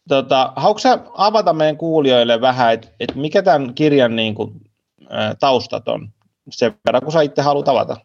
[0.10, 4.62] tota, haluatko sä avata meidän kuulijoille vähän, että et mikä tämän kirjan niin kuin,
[5.12, 6.10] ä, taustat on,
[6.50, 7.98] sen verran kun sä itse haluat avata?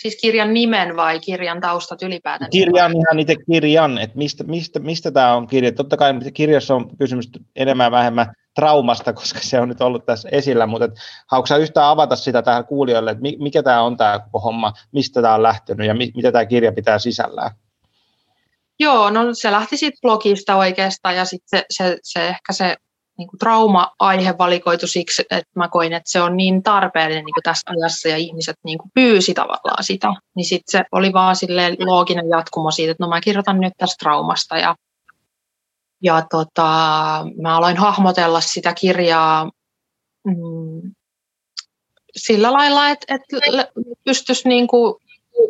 [0.00, 2.50] Siis kirjan nimen vai kirjan taustat ylipäätään?
[2.50, 5.72] Kirjan ihan itse kirjan, että mistä, mistä, mistä tämä on kirja.
[5.72, 10.66] Totta kai kirjassa on kysymys enemmän vähemmän traumasta, koska se on nyt ollut tässä esillä,
[10.66, 10.88] mutta
[11.26, 15.22] haluatko sä yhtään avata sitä tähän kuulijoille, että mikä tämä on tämä koko homma, mistä
[15.22, 17.50] tämä on lähtenyt ja mitä tämä kirja pitää sisällään?
[18.78, 22.76] Joo, no se lähti siitä blogista oikeastaan ja sitten se, se, se, ehkä se
[23.18, 27.42] niin kuin trauma-aihe valikoitu siksi, että mä koin, että se on niin tarpeellinen niin kuin
[27.42, 30.14] tässä ajassa ja ihmiset niin kuin pyysi tavallaan sitä.
[30.36, 33.96] Niin sitten se oli vaan silleen looginen jatkumo siitä, että no mä kirjoitan nyt tästä
[33.98, 34.76] traumasta ja,
[36.04, 36.66] ja tota,
[37.42, 39.50] mä aloin hahmotella sitä kirjaa
[40.24, 40.94] mm,
[42.16, 43.36] sillä lailla, että, että
[44.04, 44.68] pystyisi niin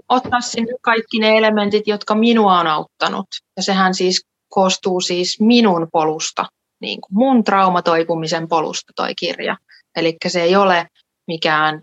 [0.08, 3.26] ottaa sinne kaikki ne elementit, jotka minua on auttanut.
[3.56, 6.46] Ja sehän siis koostuu siis minun polusta,
[6.80, 9.56] niin kuin mun traumatoipumisen polusta toi kirja.
[9.96, 10.88] Eli se ei ole
[11.26, 11.82] mikään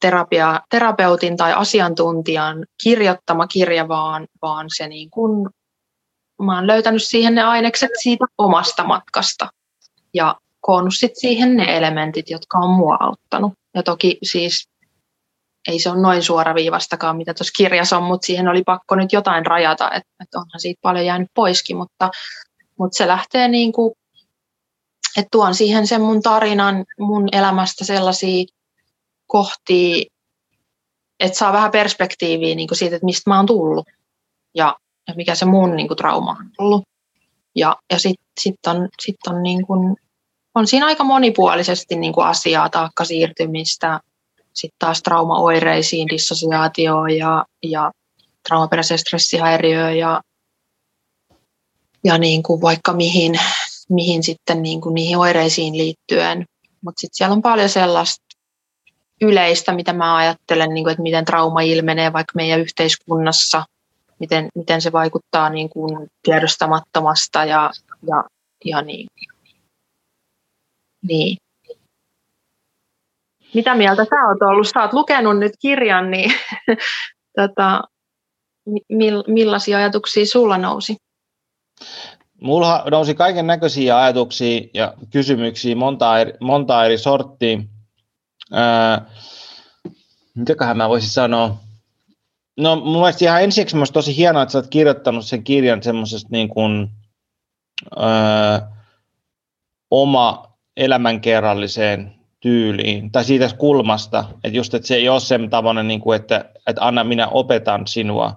[0.00, 5.50] terapia, terapeutin tai asiantuntijan kirjoittama kirja, vaan, vaan se niin kuin,
[6.44, 9.48] mä oon löytänyt siihen ne ainekset siitä omasta matkasta
[10.14, 13.52] ja koonnut sit siihen ne elementit, jotka on mua auttanut.
[13.74, 14.68] Ja toki siis
[15.68, 19.46] ei se ole noin suoraviivastakaan, mitä tuossa kirjassa on, mutta siihen oli pakko nyt jotain
[19.46, 22.10] rajata, että, että onhan siitä paljon jäänyt poiskin, mutta,
[22.78, 23.92] mutta se lähtee niin kuin,
[25.16, 28.44] että tuon siihen sen mun tarinan mun elämästä sellaisia
[29.26, 30.04] kohtia,
[31.20, 33.86] että saa vähän perspektiiviä niin kuin siitä, että mistä mä oon tullut
[34.54, 34.76] ja,
[35.08, 36.82] ja mikä se mun niin kuin, trauma on ollut.
[37.54, 39.66] Ja, ja sitten sit on, sit on, niin
[40.54, 44.00] on siinä aika monipuolisesti niin kuin asiaa, taakkasiirtymistä,
[44.52, 47.92] sitten taas traumaoireisiin, dissosiaatioon ja, ja
[48.48, 50.20] traumaperäiseen stressihäiriöön ja,
[52.04, 53.32] ja niin kuin vaikka mihin,
[53.88, 56.44] mihin sitten niin kuin niihin oireisiin liittyen.
[56.84, 58.24] Mutta sitten siellä on paljon sellaista
[59.20, 63.64] yleistä, mitä mä ajattelen, niin kuin, että miten trauma ilmenee vaikka meidän yhteiskunnassa,
[64.22, 67.70] miten, miten se vaikuttaa niin kuin tiedostamattomasta ja,
[68.08, 68.24] ja,
[68.64, 69.06] ja niin.
[71.08, 71.36] niin.
[73.54, 74.68] Mitä mieltä sä oot ollut?
[74.74, 76.32] Sä oot lukenut nyt kirjan, niin
[77.38, 77.82] tota,
[78.88, 80.96] mill, millaisia ajatuksia sulla nousi?
[82.40, 87.58] Mulla nousi kaiken näköisiä ajatuksia ja kysymyksiä, monta eri, monta eri sorttia.
[88.52, 89.06] Ää,
[90.34, 91.56] mitäköhän mä voisin sanoa?
[92.56, 96.48] No mun mielestä ihan ensiksi tosi hienoa, että sä oot kirjoittanut sen kirjan semmoisesta niin
[96.48, 96.90] kuin,
[97.96, 98.68] öö,
[99.90, 106.00] oma elämänkerralliseen tyyliin, tai siitä kulmasta, että just, että se ei ole sen tavalla, niin
[106.00, 108.34] kuin, että, että anna minä opetan sinua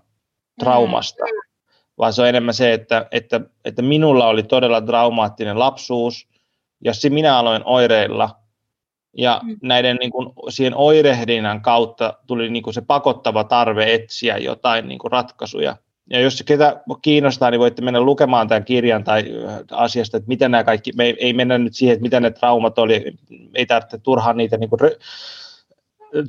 [0.60, 1.52] traumasta, mm.
[1.98, 6.28] vaan se on enemmän se, että, että, että minulla oli todella traumaattinen lapsuus,
[6.82, 8.40] jossa minä aloin oireilla,
[9.18, 9.58] ja mm.
[9.62, 15.00] näiden niin kuin, siihen oirehdinnan kautta tuli niin kuin se pakottava tarve etsiä jotain niin
[15.00, 15.78] kuin ratkaisuja.
[16.10, 19.24] Ja jos ketä kiinnostaa, niin voitte mennä lukemaan tämän kirjan tai
[19.72, 22.80] asiasta, että miten nämä kaikki, me ei, ei mennä nyt siihen, että mitä ne traumat
[22.80, 23.14] oli,
[23.56, 24.80] ei tarvitse turhaan niitä niin kuin,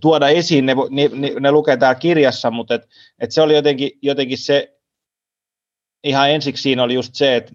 [0.01, 4.39] tuoda esiin, ne, ne, ne lukee täällä kirjassa, mutta et, et se oli jotenkin, jotenkin
[4.39, 4.79] se,
[6.05, 7.53] ihan ensiksi siinä oli just se, että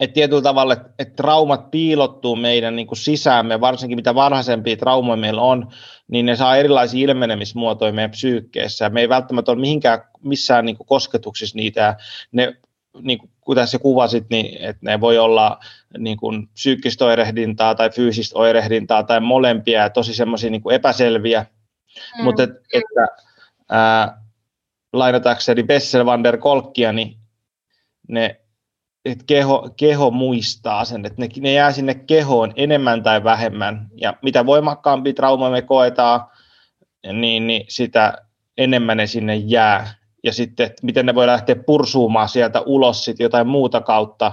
[0.00, 5.16] että tietyllä tavalla, että, että traumat piilottuu meidän niin kuin sisäämme, varsinkin mitä varhaisempia traumoja
[5.16, 5.68] meillä on,
[6.08, 8.88] niin ne saa erilaisia ilmenemismuotoja meidän psyykkeessä.
[8.88, 11.96] Me ei välttämättä ole mihinkään, missään niin kuin kosketuksissa niitä,
[12.32, 12.56] ne,
[13.02, 15.58] niin kuin, kuten sä kuvasit, niin että ne voi olla
[15.98, 21.46] niin kuin psyykkistä oirehdintaa tai fyysistä oirehdintaa tai molempia, ja tosi semmoisia niin epäselviä,
[22.18, 22.24] mm.
[22.24, 23.06] mutta et, että
[23.70, 24.22] ää,
[24.92, 27.16] lainatakseni Bessel van der Kolkkia, niin
[28.08, 28.40] ne
[29.04, 34.14] että keho, keho muistaa sen, että ne, ne jää sinne kehoon enemmän tai vähemmän, ja
[34.22, 36.20] mitä voimakkaampi trauma me koetaan,
[37.12, 38.18] niin, niin sitä
[38.58, 39.94] enemmän ne sinne jää.
[40.24, 44.32] Ja sitten, että miten ne voi lähteä pursuumaan sieltä ulos sit jotain muuta kautta.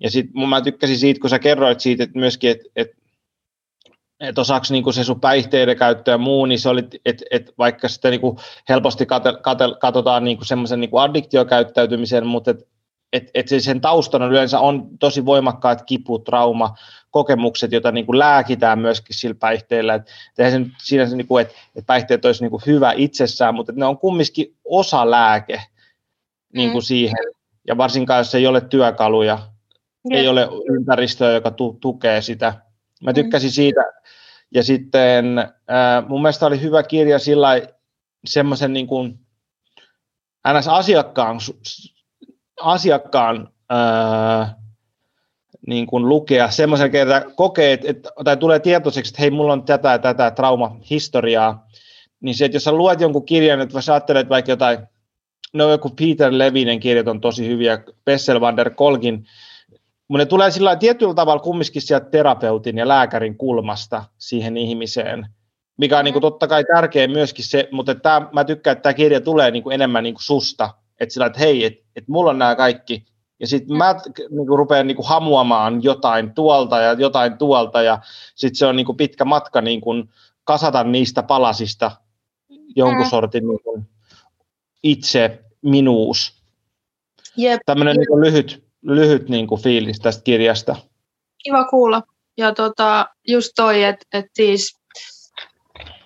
[0.00, 3.02] Ja sitten mä tykkäsin siitä, kun sä kerroit siitä, että myöskin, että, että
[4.20, 7.88] että osaksi niin se sun päihteiden käyttö ja muu, niin se oli, että et vaikka
[7.88, 8.20] sitä niin
[8.68, 12.68] helposti katel, katel, katsotaan niin semmoisen niin addiktiokäyttäytymisen, mutta et
[13.12, 16.74] että et sen taustana yleensä on tosi voimakkaat kipu, trauma,
[17.10, 19.94] kokemukset, joita niin kuin lääkitään myöskin sillä päihteillä.
[19.94, 23.54] Et, et se siinä se, niin kuin, että et päihteet olisi niin kuin hyvä itsessään,
[23.54, 25.62] mutta ne on kumminkin osa lääke
[26.54, 26.86] niin kuin mm.
[26.86, 27.24] siihen.
[27.66, 29.38] Ja varsinkaan, jos ei ole työkaluja,
[30.10, 30.20] yeah.
[30.22, 32.54] ei ole ympäristöä, joka tu- tukee sitä.
[33.02, 33.14] Mä mm.
[33.14, 33.54] tykkäsin mm.
[33.54, 33.80] siitä.
[34.54, 37.48] Ja sitten äh, mun mielestä oli hyvä kirja sillä
[38.26, 39.18] semmoisen niin kuin,
[40.58, 40.68] ns.
[40.68, 41.38] asiakkaan
[42.62, 44.54] asiakkaan ää,
[45.66, 49.90] niin kuin lukea semmoisen kerran kokee, että, tai tulee tietoiseksi, että hei, mulla on tätä
[49.90, 51.66] ja tätä traumahistoriaa,
[52.20, 54.78] niin se, että jos sä luet jonkun kirjan, että sä ajattelet vaikka jotain,
[55.52, 59.26] no joku Peter Levinen kirjat on tosi hyviä, Bessel van der Kolkin,
[60.08, 65.26] mutta ne tulee sillä tietyllä tavalla kumminkin sieltä terapeutin ja lääkärin kulmasta siihen ihmiseen,
[65.76, 68.94] mikä on niin kuin, totta kai tärkeä myöskin se, mutta tämä, mä tykkään, että tämä
[68.94, 72.30] kirja tulee niin kuin enemmän niin kuin susta, että sillä, että hei, että et mulla
[72.30, 73.04] on nämä kaikki,
[73.40, 73.94] ja sitten mä
[74.30, 77.98] niin kuin, rupean niin kuin, hamuamaan jotain tuolta ja jotain tuolta, ja
[78.34, 80.10] sitten se on niin kuin, pitkä matka niin kuin,
[80.44, 81.90] kasata niistä palasista
[82.76, 83.10] jonkun mm.
[83.10, 83.88] sortin niin kuin,
[84.82, 86.42] itse minuus.
[87.38, 87.60] Yep.
[87.66, 90.76] Tämmöinen niin lyhyt, lyhyt niin kuin, fiilis tästä kirjasta.
[91.44, 92.02] Kiva kuulla.
[92.36, 94.81] Ja tota, just toi, että et siis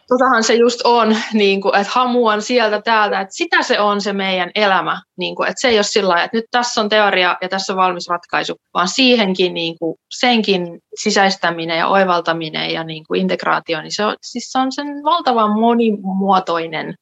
[0.09, 4.13] totahan se just on, niin kuin, että hamuan sieltä täältä, että sitä se on se
[4.13, 5.03] meidän elämä.
[5.19, 7.77] Niin kuin, että se ei ole sillä että nyt tässä on teoria ja tässä on
[7.77, 13.95] valmis ratkaisu, vaan siihenkin niin kuin, senkin sisäistäminen ja oivaltaminen ja niin kuin, integraatio, niin
[13.95, 16.95] se on, siis se on sen valtavan monimuotoinen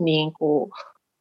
[0.00, 0.70] niin kuin,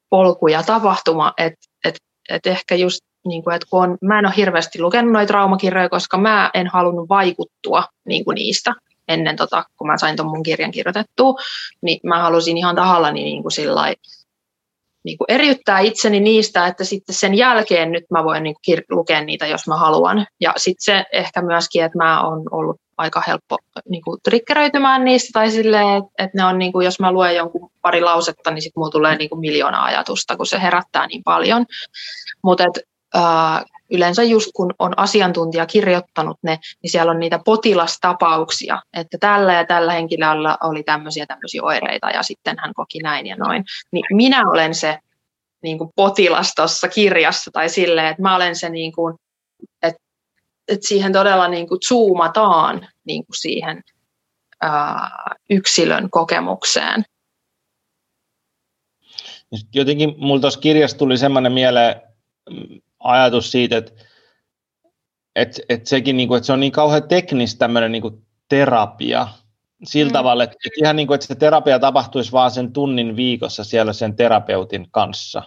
[0.10, 1.96] polku ja tapahtuma, että et,
[2.30, 5.90] et ehkä just niin kuin, että kun on, mä en ole hirveästi lukenut noita traumakirjoja,
[5.90, 8.74] koska mä en halunnut vaikuttua niin kuin niistä
[9.08, 11.34] ennen, tota, kun mä sain tuon mun kirjan kirjoitettua,
[11.82, 13.96] niin mä halusin ihan tahallani niin kuin sillai,
[15.06, 19.22] niin kuin eriyttää itseni niistä, että sitten sen jälkeen nyt mä voin niin kuin lukea
[19.22, 20.28] niitä, jos mä haluan.
[20.42, 23.58] Ja sitten se ehkä myöskin, että mä oon ollut aika helppo
[23.90, 27.36] niin kuin triggeröitymään niistä, tai silleen, että, että ne on, niin kuin, jos mä luen
[27.36, 31.24] jonkun pari lausetta, niin sitten mulla tulee niin kuin miljoona ajatusta, kun se herättää niin
[31.24, 31.66] paljon.
[32.44, 32.64] Mutta
[33.92, 39.66] yleensä just kun on asiantuntija kirjoittanut ne, niin siellä on niitä potilastapauksia, että tällä ja
[39.66, 43.64] tällä henkilöllä oli tämmöisiä tämmöisiä oireita ja sitten hän koki näin ja noin.
[43.92, 45.00] Niin minä olen se
[45.64, 49.16] niin kuin potilas tuossa kirjassa tai silleen, että mä olen se, niin kuin,
[49.82, 50.02] että,
[50.68, 53.84] että siihen todella niin kuin zoomataan niin kuin siihen
[54.62, 57.06] ää, yksilön kokemukseen.
[59.74, 62.02] Jotenkin mulla tuossa kirjassa tuli semmoinen mieleen,
[63.06, 63.92] ajatus siitä, että,
[65.36, 69.28] että, että, sekin, niin kuin, että se on niin kauhean teknistä tämmöinen niin kuin terapia,
[69.84, 70.14] sillä mm.
[70.14, 73.94] tavalla, että, että ihan niin kuin, että se terapia tapahtuisi vaan sen tunnin viikossa siellä
[73.94, 75.44] sen terapeutin kanssa.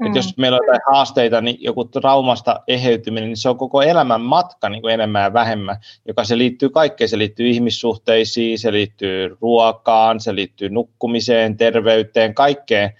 [0.00, 0.06] Mm.
[0.06, 4.20] Että jos meillä on jotain haasteita, niin joku traumasta eheytyminen, niin se on koko elämän
[4.20, 5.76] matka niin kuin enemmän ja vähemmän,
[6.08, 7.08] joka se liittyy kaikkeen.
[7.08, 12.92] Se liittyy ihmissuhteisiin, se liittyy ruokaan, se liittyy nukkumiseen, terveyteen, kaikkeen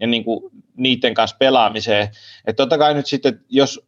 [0.00, 2.08] ja niin kuin niiden kanssa pelaamiseen.
[2.46, 3.86] Että totta kai nyt sitten, jos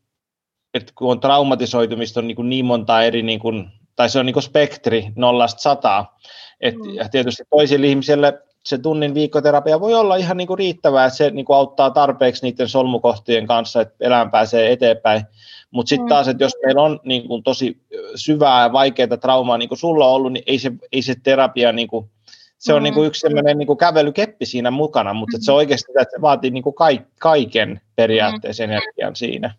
[0.74, 4.26] että kun on traumatisoitumista, on niin, kuin niin monta eri, niin kuin, tai se on
[4.26, 6.18] niin kuin spektri nollasta sataa.
[6.60, 6.94] Et, mm.
[6.94, 11.30] Ja tietysti toisille ihmisille se tunnin viikkoterapia voi olla ihan niin kuin riittävää, että se
[11.30, 15.22] niin kuin auttaa tarpeeksi niiden solmukohtien kanssa, että elämä pääsee eteenpäin.
[15.70, 16.08] Mutta sitten mm.
[16.08, 17.82] taas, että jos meillä on niin kuin tosi
[18.14, 21.72] syvää ja vaikeaa traumaa, niin kuin sulla on ollut, niin ei se, ei se terapia,
[21.72, 22.10] niin kuin,
[22.58, 22.84] se on mm.
[22.84, 25.40] niin kuin yksi sellainen niin kuin kävelykeppi siinä mukana, mutta mm.
[25.40, 26.76] se oikeasti että se vaatii niin kuin
[27.20, 28.70] kaiken periaatteessa mm.
[28.70, 29.54] energian siinä.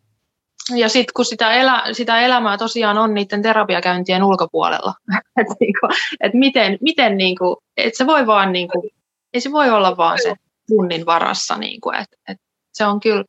[0.76, 4.94] Ja sitten kun sitä, elä, sitä elämää tosiaan on niiden terapiakäyntien ulkopuolella,
[5.42, 5.88] että niinku,
[6.22, 8.90] et miten, miten niinku, et se voi vaan, niinku,
[9.34, 10.34] ei se voi olla vaan se
[10.68, 12.38] tunnin varassa, niinku, että et
[12.74, 13.24] se on kyllä,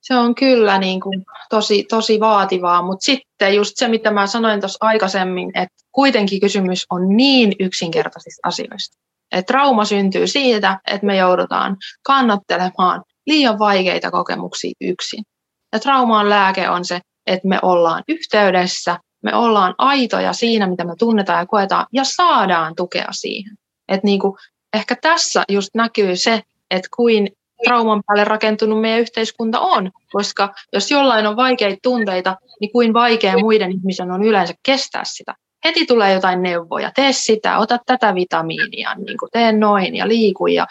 [0.00, 4.60] se on kyllä niin kuin tosi, tosi vaativaa, mutta sitten just se, mitä mä sanoin
[4.60, 8.98] tuossa aikaisemmin, että kuitenkin kysymys on niin yksinkertaisista asioista.
[9.32, 15.24] Että trauma syntyy siitä, että me joudutaan kannattelemaan liian vaikeita kokemuksia yksin.
[15.72, 20.94] Ja traumaan lääke on se, että me ollaan yhteydessä, me ollaan aitoja siinä, mitä me
[20.98, 23.56] tunnetaan ja koetaan, ja saadaan tukea siihen.
[24.02, 24.34] Niin kuin,
[24.74, 27.28] ehkä tässä just näkyy se, että kuin
[27.64, 33.38] trauman päälle rakentunut meidän yhteiskunta on, koska jos jollain on vaikeita tunteita, niin kuin vaikea
[33.38, 35.34] muiden ihmisen on yleensä kestää sitä.
[35.64, 40.46] Heti tulee jotain neuvoja, tee sitä, ota tätä vitamiinia, niin kuin tee noin ja liiku
[40.46, 40.66] ja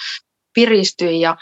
[0.54, 1.12] piristy.
[1.12, 1.38] Ja,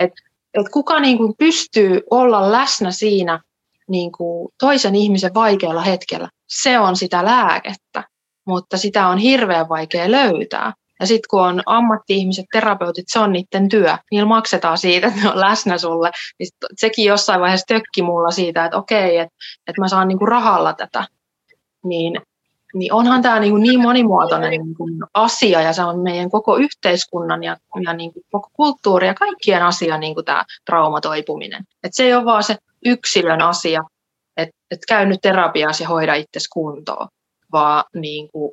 [0.00, 0.12] et,
[0.54, 3.40] et kuka niin kuin pystyy olla läsnä siinä
[3.88, 8.04] niin kuin toisen ihmisen vaikealla hetkellä, se on sitä lääkettä,
[8.46, 10.72] mutta sitä on hirveän vaikea löytää.
[11.00, 13.96] Ja sitten kun on ammatti-ihmiset, terapeutit, se on niiden työ.
[14.10, 16.10] Niillä maksetaan siitä, että ne on läsnä sulle.
[16.38, 19.34] Niin sekin jossain vaiheessa tökki mulla siitä, että okei, että,
[19.66, 21.06] että mä saan niinku rahalla tätä.
[21.84, 22.20] Niin,
[22.74, 27.56] niin onhan tämä niinku niin monimuotoinen niinku asia ja se on meidän koko yhteiskunnan ja,
[27.84, 31.64] ja niinku koko kulttuuri ja kaikkien asia niinku tämä traumatoipuminen.
[31.84, 33.82] Et se ei ole vaan se yksilön asia,
[34.36, 37.08] että et käy nyt terapiassa ja hoida itsesi kuntoon,
[37.52, 38.52] vaan niinku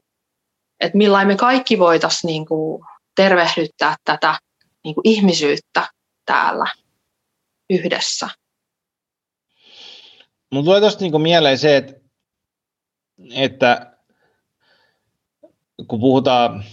[0.81, 2.83] että millain me kaikki voitaisiin niin kuin
[3.15, 4.39] tervehdyttää tätä
[4.83, 5.87] niin kuin ihmisyyttä
[6.25, 6.65] täällä
[7.69, 8.29] yhdessä.
[10.51, 11.93] Mun tulee tuosta niin mieleen se, että,
[13.33, 13.97] että
[15.87, 16.63] kun puhutaan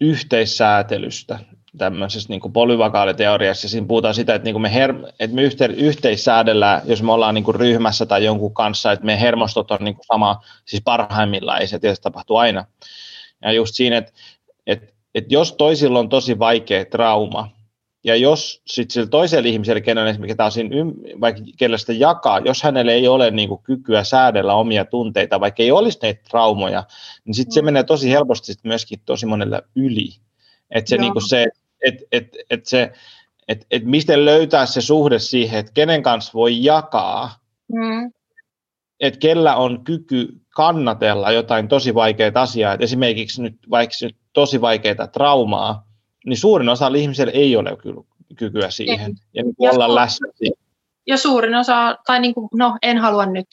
[0.00, 1.38] yhteissäätelystä,
[1.78, 6.82] tämmöisessä niin polyvakaaliteoriassa, siinä puhutaan sitä, että, niin kuin me, her- että me yhte- yhteissäädellään,
[6.84, 10.06] jos me ollaan niin kuin ryhmässä tai jonkun kanssa, että meidän hermostot on niin kuin
[10.06, 12.64] sama, siis parhaimmillaan, ei se tietysti tapahtu aina.
[13.42, 14.12] Ja just siinä, että,
[14.66, 17.48] että, että jos toisilla on tosi vaikea trauma,
[18.04, 20.70] ja jos sitten sillä toisella ihmisellä, kenellä esimerkiksi tämä siinä,
[21.20, 25.62] vaikka kenellä sitä jakaa, jos hänellä ei ole niin kuin, kykyä säädellä omia tunteita, vaikka
[25.62, 26.84] ei olisi näitä traumoja,
[27.24, 27.64] niin sitten se mm.
[27.64, 30.08] menee tosi helposti sit myöskin tosi monelle yli.
[30.70, 31.46] Että se, niin kuin se,
[31.82, 32.92] että et, et se,
[33.48, 37.30] että et miten löytää se suhde siihen, että kenen kanssa voi jakaa,
[37.72, 38.12] mm.
[39.00, 44.60] että kellä on kyky kannatella jotain tosi vaikeaa asiaa, että esimerkiksi nyt vaikka nyt tosi
[44.60, 45.88] vaikeaa traumaa,
[46.26, 48.02] niin suurin osa ihmisillä ei ole kyllä
[48.36, 50.58] kykyä siihen ja, niin ja olla läsnä siihen.
[51.06, 53.46] Ja suurin osa, tai niin kuin, no en halua nyt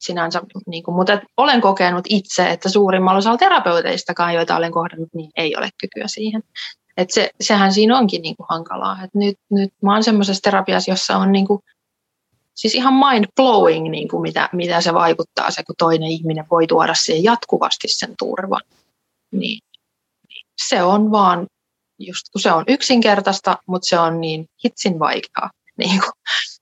[0.00, 5.30] sinänsä, niin kuin, mutta olen kokenut itse, että suurimmalla osalla terapeuteistakaan, joita olen kohdannut, niin
[5.36, 6.42] ei ole kykyä siihen.
[6.96, 9.02] Et se, sehän siinä onkin niin kuin hankalaa.
[9.04, 11.60] Et nyt, nyt mä oon semmoisessa terapiassa, jossa on niin kuin,
[12.54, 16.94] siis ihan mind-blowing, niin kuin mitä, mitä se vaikuttaa, se kun toinen ihminen voi tuoda
[16.94, 18.60] siihen jatkuvasti sen turvan.
[19.32, 19.60] Niin,
[20.68, 21.46] se on vaan,
[21.98, 25.50] just kun se on yksinkertaista, mutta se on niin hitsin vaikeaa.
[25.78, 26.12] Niin kuin.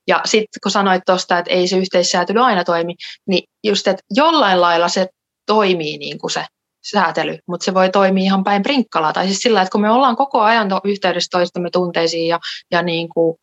[0.06, 2.94] Ja sitten kun sanoit tuosta, että ei se yhteissäätely aina toimi,
[3.26, 5.08] niin just, että jollain lailla se
[5.46, 6.46] toimii niin kuin se
[6.90, 9.12] säätely, mutta se voi toimia ihan päin prinkkalaa.
[9.12, 13.08] Tai siis sillä, että kun me ollaan koko ajan yhteydessä toistamme tunteisiin ja, ja niin
[13.08, 13.36] kuin,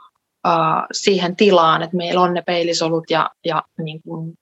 [0.47, 4.33] uh, siihen tilaan, että meillä on ne peilisolut ja, ja niin kuin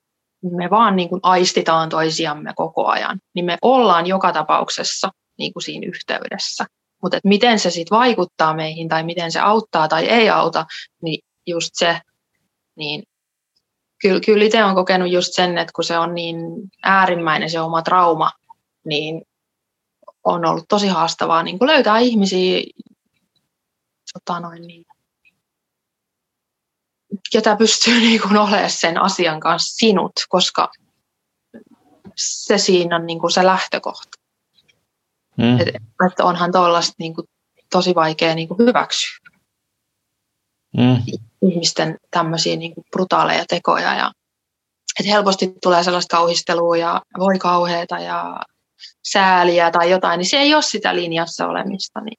[0.42, 5.62] me vaan niin kuin aistitaan toisiamme koko ajan, niin me ollaan joka tapauksessa niin kuin
[5.62, 6.66] siinä yhteydessä.
[7.02, 10.66] Mutta miten se sitten vaikuttaa meihin tai miten se auttaa tai ei auta,
[11.02, 12.00] niin just se,
[12.76, 13.02] niin
[14.02, 16.36] kyllä, kyllä itse olen kokenut just sen, että kun se on niin
[16.82, 18.30] äärimmäinen se oma trauma,
[18.84, 19.22] niin
[20.24, 22.62] on ollut tosi haastavaa niin kuin löytää ihmisiä,
[24.12, 24.84] tota noin, niin,
[27.32, 30.72] ketä pystyy niin kuin olemaan sen asian kanssa sinut, koska
[32.16, 34.18] se siinä on niin kuin se lähtökohta.
[35.36, 35.60] Mm.
[35.60, 37.26] Että et onhan tuollaista niin kuin,
[37.70, 39.18] tosi vaikea niin kuin hyväksyä.
[40.76, 41.02] Mm.
[41.42, 43.94] Ihmisten tämmöisiä niin kuin brutaaleja tekoja.
[43.94, 44.12] Ja,
[45.00, 48.40] että helposti tulee sellaista kauhistelua ja voi kauheata ja
[49.04, 52.18] sääliä tai jotain, niin se ei ole sitä linjassa olemista, niin,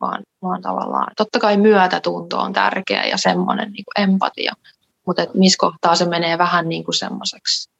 [0.00, 4.52] vaan, vaan tavallaan, totta kai myötätunto on tärkeä ja semmoinen niin kuin empatia,
[5.06, 7.70] mutta missä kohtaa se menee vähän niin kuin semmoiseksi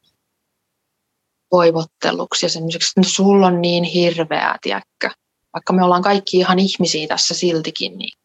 [1.52, 5.10] voivotteluksi ja semmoiseksi, että sulla on niin hirveää, tiedätkö?
[5.52, 8.18] Vaikka me ollaan kaikki ihan ihmisiä tässä siltikin, niin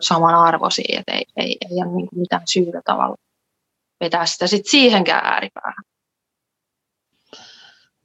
[0.00, 3.16] samanarvoisia, että ei, ei, ei ole niin mitään syytä tavalla
[4.00, 5.84] vetää sitä sit siihenkään ääripäähän.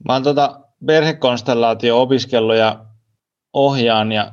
[0.08, 2.84] Mä oon tuota perhekonstellaatio opiskellut ja
[3.52, 4.32] ohjaan ja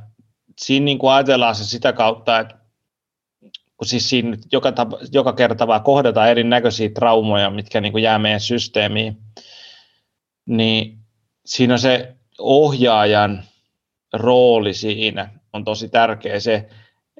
[0.58, 2.56] siinä niin kuin ajatellaan se sitä kautta, että
[3.78, 8.20] kun siis siinä joka, tapa, joka kerta vaan kohdataan erinäköisiä traumoja, mitkä niin kuin jää
[8.20, 9.18] meidän systeemiin,
[10.45, 11.00] niin
[11.45, 13.43] siinä on se ohjaajan
[14.14, 16.39] rooli siinä on tosi tärkeä.
[16.39, 16.70] Se,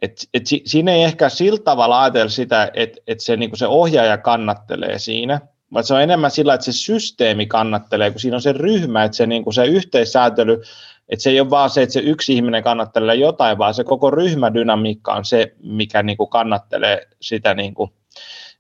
[0.02, 4.18] että et siinä ei ehkä sillä tavalla ajatella sitä, että et se, niin se ohjaaja
[4.18, 5.42] kannattelee siinä,
[5.74, 9.18] vaan se on enemmän sillä, että se systeemi kannattelee, kun siinä on se ryhmä, että
[9.18, 10.62] se, niin se yhteissäätely,
[11.10, 14.12] että se ei ole vaan se, että se yksi ihminen kannattelee jotain, vaan se koko
[14.12, 17.54] ryhmädynamiikka on se, mikä niin kuin kannattelee sitä.
[17.54, 17.92] Niin kuin.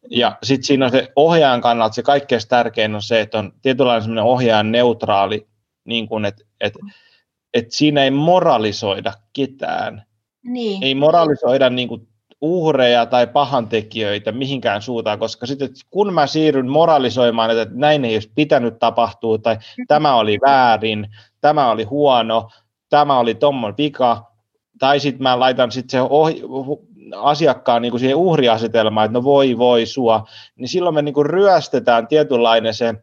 [0.09, 4.01] Ja sitten siinä on se ohjaajan kannalta se kaikkein tärkein on se, että on tietynlainen
[4.01, 5.47] semmoinen ohjaajan neutraali,
[5.85, 6.79] niin kuin, että, että,
[7.53, 10.03] että siinä ei moralisoida ketään.
[10.43, 10.83] Niin.
[10.83, 12.07] Ei moralisoida niin kuin
[12.41, 18.31] uhreja tai pahantekijöitä mihinkään suuntaan, koska sitten kun mä siirryn moralisoimaan, että näin ei olisi
[18.35, 21.07] pitänyt tapahtua, tai tämä oli väärin,
[21.41, 22.49] tämä oli huono,
[22.89, 24.31] tämä oli tuommoinen vika,
[24.79, 26.41] tai sitten mä laitan sitten se ohi,
[27.15, 31.25] asiakkaan niin kuin siihen uhriasetelmaan, että no voi voi sua, niin silloin me niin kuin
[31.25, 32.93] ryöstetään tietynlainen se,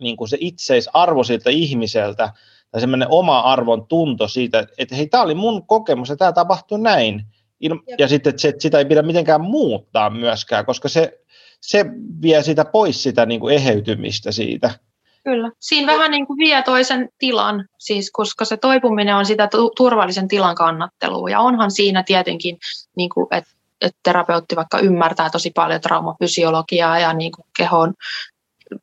[0.00, 2.32] niin kuin se itseisarvo siltä ihmiseltä,
[2.70, 6.80] tai semmoinen oma arvon tunto siitä, että hei, tämä oli mun kokemus ja tämä tapahtui
[6.80, 7.26] näin.
[7.98, 11.20] Ja sitten, että, se, sitä ei pidä mitenkään muuttaa myöskään, koska se,
[11.60, 11.86] se
[12.22, 14.70] vie sitä pois sitä niin kuin eheytymistä siitä.
[15.24, 15.50] Kyllä.
[15.60, 20.54] Siinä vähän niin kuin vie toisen tilan, siis koska se toipuminen on sitä turvallisen tilan
[20.54, 21.30] kannattelua.
[21.30, 22.58] Ja onhan siinä tietenkin,
[22.96, 23.50] niin kuin, että,
[23.80, 27.94] että terapeutti vaikka ymmärtää tosi paljon traumafysiologiaa ja niin kuin kehon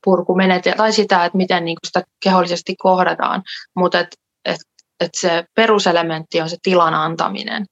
[0.04, 3.44] purkumenetelmää tai sitä, että miten niin kuin sitä kehollisesti kohdataan.
[3.76, 4.08] Mutta et,
[4.46, 4.60] et,
[5.00, 7.66] et se peruselementti on se tilan antaminen.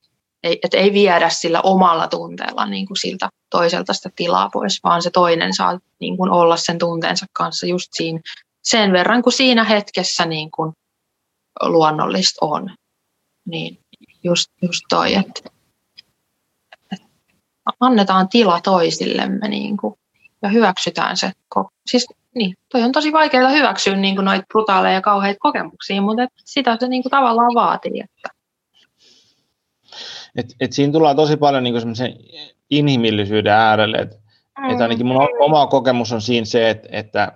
[0.44, 5.02] Ei, et ei viedä sillä omalla tunteella niin kuin siltä toiselta sitä tilaa pois, vaan
[5.02, 8.20] se toinen saa niin kuin olla sen tunteensa kanssa just siinä
[8.64, 10.74] sen verran, kun siinä hetkessä niin kuin
[11.62, 12.76] luonnollista on.
[13.46, 13.80] Niin
[14.24, 15.50] just, just toi, että,
[16.92, 17.06] että
[17.80, 19.94] annetaan tila toisillemme niin kuin,
[20.42, 21.32] ja hyväksytään se.
[21.92, 26.28] Siis, niin, toi on tosi vaikeaa hyväksyä niin kuin noita brutaaleja ja kauheita kokemuksia, mutta
[26.46, 28.00] sitä se niin kuin tavallaan vaatii.
[28.00, 28.37] Että.
[30.38, 31.96] Et, et siinä tullaan tosi paljon niin kuin
[32.70, 33.98] inhimillisyyden äärelle.
[33.98, 34.20] Et,
[34.60, 34.70] mm.
[34.70, 37.32] et ainakin mun oma kokemus on siinä se, että, että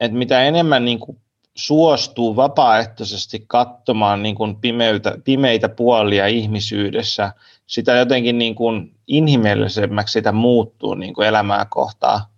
[0.00, 1.18] että mitä enemmän niin kuin
[1.54, 7.32] suostuu vapaaehtoisesti katsomaan niin kuin pimeytä, pimeitä puolia ihmisyydessä,
[7.66, 12.30] sitä jotenkin niin kuin inhimillisemmäksi sitä muuttuu niin kuin elämää kohtaa.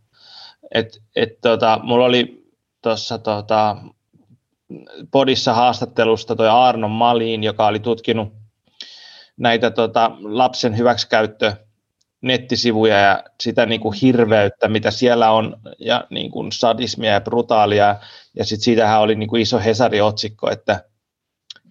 [0.74, 2.44] Et, et tota, mulla oli
[2.82, 3.76] tuossa tota,
[5.10, 8.32] podissa haastattelusta toi Arno Malin, joka oli tutkinut
[9.38, 11.52] näitä tota, lapsen hyväksikäyttö
[12.20, 17.96] nettisivuja ja sitä niin kuin hirveyttä, mitä siellä on, ja niin kuin sadismia ja brutaalia.
[18.34, 20.84] Ja sitten siitähän oli niin kuin iso Hesari-otsikko, että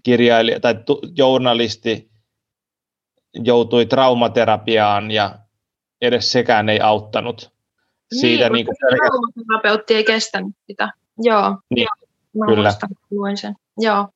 [0.04, 2.12] kirjailija tai tu- journalisti
[3.34, 5.40] joutui traumaterapiaan ja
[6.02, 7.52] edes sekään ei auttanut.
[8.12, 10.90] Niin, Siitä niin, kuin traumaterapeutti ei kestänyt sitä.
[11.18, 11.88] Joo, niin,
[12.40, 12.74] Mä kyllä.
[13.12, 13.56] Luin sen.
[13.78, 14.08] Joo.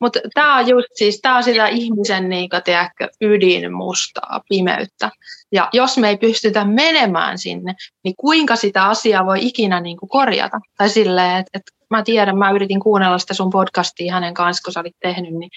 [0.00, 5.10] Mutta tämä on just siis, tämä on sitä ihmisen niin kuin, tiedätkö, ydin mustaa pimeyttä.
[5.52, 7.74] Ja jos me ei pystytä menemään sinne,
[8.04, 10.60] niin kuinka sitä asiaa voi ikinä niin kuin, korjata?
[10.78, 14.72] Tai silleen, että, että mä tiedän, mä yritin kuunnella sitä sun podcastia hänen kanssa, kun
[14.72, 15.50] sä olit tehnyt, niin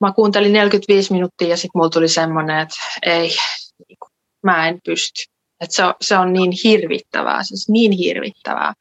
[0.00, 3.28] mä kuuntelin 45 minuuttia ja sitten mulla tuli semmoinen, että ei,
[3.88, 4.12] niin kuin,
[4.42, 5.22] mä en pysty.
[5.60, 8.74] Että se, on, se on niin hirvittävää, siis niin hirvittävää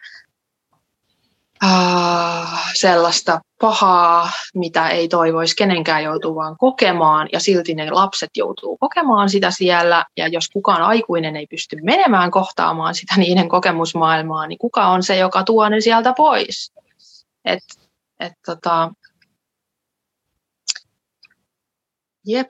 [1.64, 9.30] äh, sellaista pahaa, mitä ei toivoisi kenenkään joutuvan kokemaan, ja silti ne lapset joutuu kokemaan
[9.30, 14.88] sitä siellä, ja jos kukaan aikuinen ei pysty menemään kohtaamaan sitä niiden kokemusmaailmaa, niin kuka
[14.88, 16.74] on se, joka tuo ne sieltä pois?
[17.46, 17.64] Et,
[18.20, 18.92] et tota,
[22.26, 22.50] jep.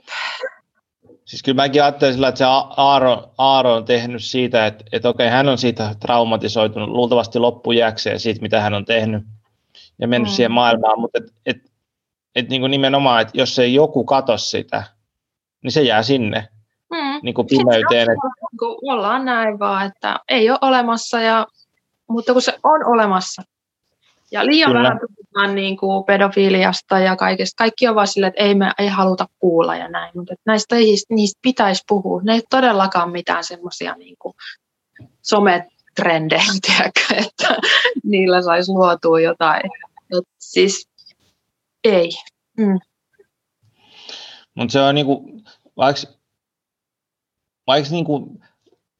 [1.30, 2.45] Siis kyllä mäkin ajattelin sillä, että se
[2.77, 8.41] Aaro, Aaro on tehnyt siitä, että, että okei, hän on siitä traumatisoitunut luultavasti loppujäkseen siitä,
[8.41, 9.23] mitä hän on tehnyt
[9.99, 10.36] ja mennyt mm.
[10.36, 11.71] siihen maailmaan, mutta et, et,
[12.36, 14.84] et niin kuin nimenomaan, että jos ei joku katso sitä,
[15.63, 16.47] niin se jää sinne
[16.91, 17.19] mm.
[17.23, 18.07] niin kuin pimeyteen.
[18.07, 21.47] Sitten kun ollaan näin vaan, että ei ole olemassa, ja,
[22.07, 23.41] mutta kun se on olemassa,
[24.32, 24.84] ja liian Kyllä.
[24.84, 27.57] vähän puhutaan niin kuin pedofiliasta ja kaikesta.
[27.57, 30.11] Kaikki on vaan silleen, että ei me ei haluta kuulla ja näin.
[30.15, 32.21] Mutta näistä ei, niistä pitäisi puhua.
[32.21, 34.15] Ne ei todellakaan mitään semmoisia niin
[35.21, 37.57] sometrendejä, tiedätkö, että
[38.03, 39.61] niillä saisi luotua jotain.
[40.17, 40.89] Et siis
[41.84, 42.09] ei.
[42.57, 42.80] Mm.
[44.55, 45.41] Mutta se on niinku,
[45.77, 46.01] vaikka,
[47.67, 48.41] vaikka, niinku,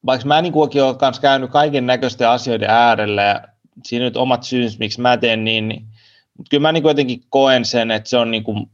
[0.06, 3.42] vaikka mä niinku olen kanssa käynyt kaiken näköisten asioiden äärellä ja
[3.84, 5.86] siinä nyt omat syyt, miksi mä teen niin, niin
[6.38, 8.70] mutta kyllä mä niinku jotenkin koen sen, että se on niinku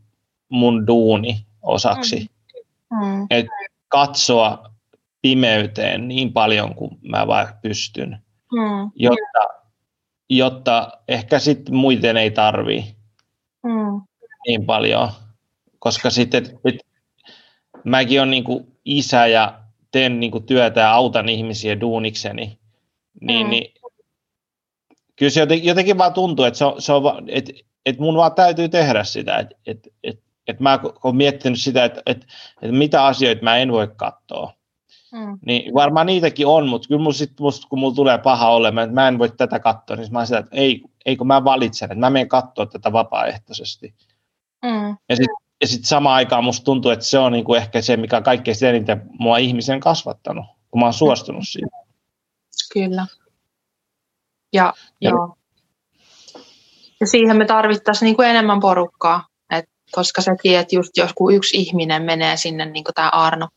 [0.49, 2.20] mun duuni osaksi.
[2.20, 3.06] Mm.
[3.06, 3.28] Mm.
[3.30, 3.45] Et
[3.88, 4.72] katsoa
[5.22, 8.10] pimeyteen niin paljon kuin mä vaan pystyn,
[8.51, 8.91] mm.
[8.95, 9.64] jotta,
[10.30, 12.95] jotta ehkä sitten muiden ei tarvii
[13.64, 14.01] mm.
[14.47, 15.10] niin paljon,
[15.80, 16.80] koska sitten et,
[17.84, 19.60] mäkin olen niinku isä ja
[19.91, 22.60] teen niinku työtä ja autan ihmisiä duunikseni,
[23.22, 23.49] niin, mm.
[23.49, 23.75] niin
[25.16, 27.53] kyllä se jotenkin, jotenkin vaan tuntuu, että, se on, se on, että,
[27.86, 32.01] että mun vaan täytyy tehdä sitä, että, että, että, että mä olen miettinyt sitä, että,
[32.05, 32.26] että,
[32.61, 34.53] että mitä asioita mä en voi katsoa.
[35.11, 35.39] Mm.
[35.45, 39.07] Niin varmaan niitäkin on, mutta kyllä musta, musta, kun mulla tulee paha olemaan, että mä
[39.07, 42.09] en voi tätä katsoa, niin mä sitä, että ei, ei kun mä valitsen, että mä
[42.09, 43.93] menen katsoa tätä vapaaehtoisesti.
[44.63, 44.97] Mm.
[45.09, 48.22] Ja sitten ja sit samaan aikaan musta tuntuu, että se on niinku ehkä se, mikä
[48.22, 51.70] kaikkein eniten mua ihmisen kasvattanut, kun mä oon suostunut siihen.
[52.74, 53.05] Kyllä.
[54.56, 55.10] Ja, ja.
[55.10, 55.38] Joo.
[56.99, 62.03] ja siihen me tarvittaisiin niinku enemmän porukkaa, et koska sekin, että just jos yksi ihminen
[62.03, 63.47] menee sinne, niin kuin tämä Arno,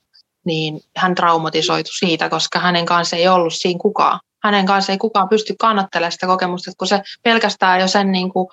[0.44, 4.20] niin hän traumatisoitu siitä, koska hänen kanssa ei ollut siinä kukaan.
[4.42, 8.32] Hänen kanssa ei kukaan pysty kannattelemaan sitä kokemusta, että kun se pelkästään jo sen niin
[8.32, 8.48] kuin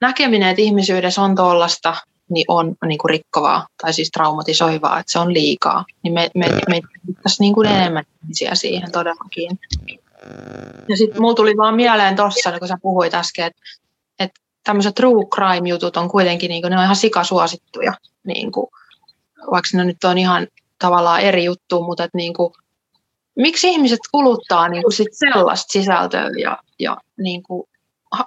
[0.00, 1.96] näkeminen, että ihmisyydessä on tuollaista,
[2.30, 5.84] niin on niin kuin rikkovaa tai siis traumatisoivaa, että se on liikaa.
[6.02, 6.80] Niin me, me, me
[7.22, 9.58] tässä niin kuin enemmän ihmisiä siihen todellakin.
[10.88, 13.60] Ja sitten mulla tuli vaan mieleen tuossa, kun sä puhuit äsken, että,
[14.18, 17.94] että tämmöiset true crime-jutut on kuitenkin niin kuin, ne on ihan sikasuosittuja.
[18.26, 18.66] Niin kuin,
[19.50, 20.46] vaikka ne nyt on ihan
[20.78, 22.52] tavallaan eri juttu, mutta että niin kuin,
[23.36, 27.68] miksi ihmiset kuluttaa niin kuin sit sellaista sisältöä ja, ja niin kuin,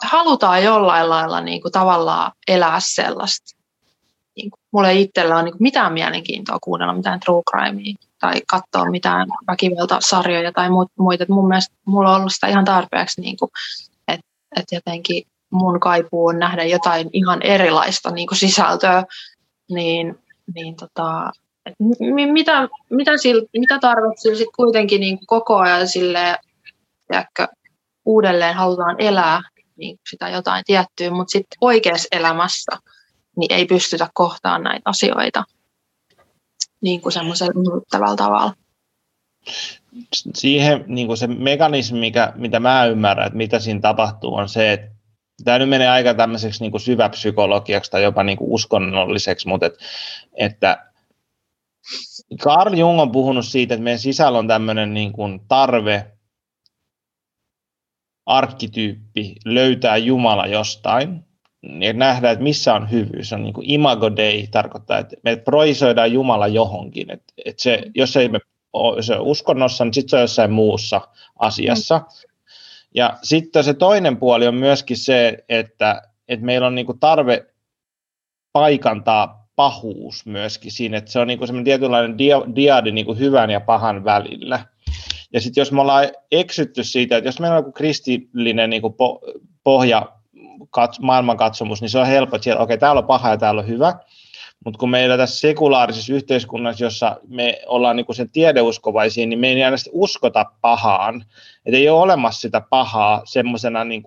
[0.04, 3.61] halutaan jollain lailla niin kuin, tavallaan elää sellaista.
[4.36, 8.42] Niin kuin, mulla ei itsellä ole niin kuin, mitään mielenkiintoa kuunnella mitään true crimea tai
[8.48, 11.24] katsoa mitään väkivaltasarjoja tai muita.
[11.24, 13.50] Että mun mielestä mulla on ollut sitä ihan tarpeeksi, niin kuin,
[14.08, 19.04] että, että jotenkin mun kaipuu on nähdä jotain ihan erilaista niin kuin sisältöä,
[19.70, 20.20] niin,
[20.56, 21.32] niin tota,
[21.66, 21.76] et
[22.34, 23.12] mitä, mitä,
[23.58, 26.38] mitä tarvitsee sitten kuitenkin niin koko ajan sille,
[27.08, 27.48] tiedätkö,
[28.06, 29.42] uudelleen halutaan elää
[29.76, 32.72] niin sitä jotain tiettyä, mutta sitten oikeassa elämässä
[33.38, 35.44] niin ei pystytä kohtaamaan näitä asioita
[36.82, 38.54] niin kuin semmoisella tavalla.
[40.36, 44.74] Siihen niin kuin se mekanismi, mikä, mitä mä ymmärrän, että mitä siinä tapahtuu, on se,
[44.74, 44.92] että
[45.44, 49.74] tämä nyt menee aika tämmöiseksi niin kuin syväpsykologiaksi tai jopa niin kuin uskonnolliseksi, mutta et,
[50.34, 50.92] että
[52.42, 56.12] Carl Jung on puhunut siitä, että meidän sisällä on tämmöinen niin kuin tarve,
[58.26, 61.26] arkkityyppi löytää Jumala jostain
[61.64, 63.34] ja nähdä, että missä on hyvyys.
[63.34, 67.12] On niin kuin imago dei, tarkoittaa, että me projisoidaan Jumala johonkin.
[67.12, 68.40] Että, että se, jos ei me
[68.74, 71.02] ole se uskonnossa, niin sitten se on jossain muussa
[71.40, 71.98] asiassa.
[71.98, 72.32] Mm.
[72.96, 77.46] Ja sitten se toinen puoli on myöskin se, että, että meillä on niin kuin tarve
[78.52, 82.18] paikantaa pahuus myöskin siinä, että se on niin semmoinen tietynlainen
[82.56, 84.66] diadi niin hyvän ja pahan välillä.
[85.34, 88.96] Ja sitten jos me ollaan eksytty siitä, että jos meillä on joku kristillinen niin kuin
[89.64, 90.21] pohja
[91.02, 93.68] maailmankatsomus, niin se on helppo, että siellä, okei, okay, täällä on paha ja täällä on
[93.68, 93.94] hyvä,
[94.66, 99.64] mutta kun meillä tässä sekulaarisessa yhteiskunnassa, jossa me ollaan niin sen tiedeuskovaisia, niin me ei
[99.64, 101.26] aina uskota pahaan.
[101.66, 104.04] Että ei ole olemassa sitä pahaa semmoisena, niin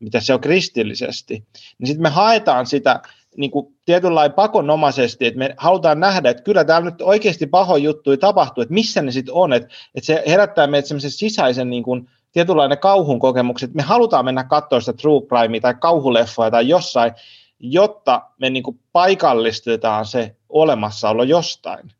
[0.00, 1.44] mitä se on kristillisesti.
[1.78, 3.00] Niin sitten me haetaan sitä
[3.36, 8.16] niin kuin tietynlainen pakonomaisesti, että me halutaan nähdä, että kyllä täällä nyt oikeasti paho juttu
[8.16, 12.10] tapahtuu, että missä ne sitten on, että, että se herättää meitä semmoisen sisäisen niin kuin,
[12.34, 17.12] tietynlainen kauhun kokemuksen, että me halutaan mennä katsoa sitä true crimea tai kauhuleffoa tai jossain,
[17.58, 21.92] jotta me niin kuin paikallistetaan se olemassaolo jostain.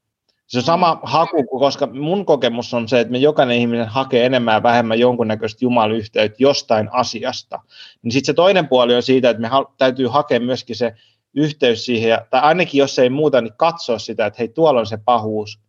[0.47, 4.55] Se on sama haku, koska mun kokemus on se, että me jokainen ihminen hakee enemmän
[4.55, 7.61] ja vähemmän jonkunnäköistä jumalyhteyttä jostain asiasta.
[8.03, 10.95] Niin sitten se toinen puoli on siitä, että me täytyy hakea myöskin se
[11.35, 14.97] yhteys siihen, tai ainakin jos ei muuta, niin katsoa sitä, että hei, tuolla on se
[15.05, 15.61] pahuus.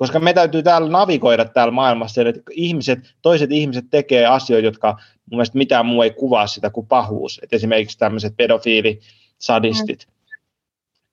[0.00, 5.36] Koska me täytyy täällä navigoida täällä maailmassa, että ihmiset, toiset ihmiset tekee asioita, jotka mun
[5.36, 7.40] mielestä mitään muu ei kuvaa sitä kuin pahuus.
[7.42, 10.06] Et esimerkiksi tämmöiset pedofiilisadistit.
[10.06, 10.12] Mm.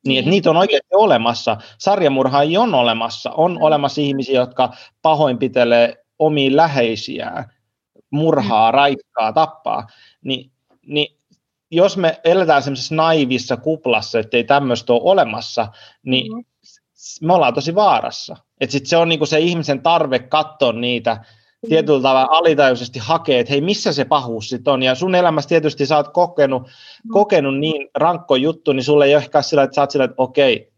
[0.08, 1.58] Niin, että niitä on oikeasti olemassa.
[1.78, 3.32] Sarjamurhaajia on olemassa.
[3.32, 3.62] On mm.
[3.62, 7.52] olemassa ihmisiä, jotka pahoinpitelee omiin läheisiään,
[8.10, 8.76] murhaa, mm.
[8.76, 9.88] raikkaa, tappaa.
[10.24, 10.52] Ni,
[10.86, 11.18] niin
[11.72, 15.68] jos me eletään semmoisessa naivissa kuplassa, että ei tämmöistä ole olemassa,
[16.04, 16.46] niin mm-hmm.
[17.22, 18.38] Me ollaan tosi vaarassa.
[18.62, 21.70] Että sit se on niinku se ihmisen tarve katsoa niitä mm.
[21.70, 24.84] tietyllä tavalla alitajuisesti hakee, että hei, missä se pahuus sitten on.
[24.84, 27.12] Ja sun elämässä tietysti sä oot kokenut, mm.
[27.12, 30.16] kokenut niin rankko juttu, niin sulle ei ole ehkä sillä, että sä oot sillä, että
[30.18, 30.72] okei,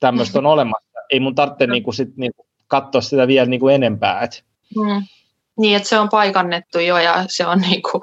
[0.00, 1.00] tämmöistä on olemassa.
[1.10, 4.20] Ei mun tarvitse niinku sit, niinku, katsoa sitä vielä niinku enempää.
[4.20, 4.44] Et.
[4.76, 5.02] Mm.
[5.58, 8.00] Niin, että se on paikannettu jo ja se on, niinku,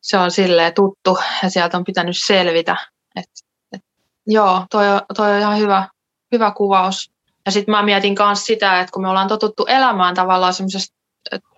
[0.00, 2.76] se on silleen tuttu ja sieltä on pitänyt selvitä.
[3.16, 3.24] Et,
[3.72, 3.82] et,
[4.26, 4.84] joo, toi,
[5.16, 5.88] toi on ihan hyvä,
[6.32, 7.10] hyvä kuvaus.
[7.46, 10.96] Ja sitten mä mietin myös sitä, että kun me ollaan totuttu elämään tavallaan semmoisesta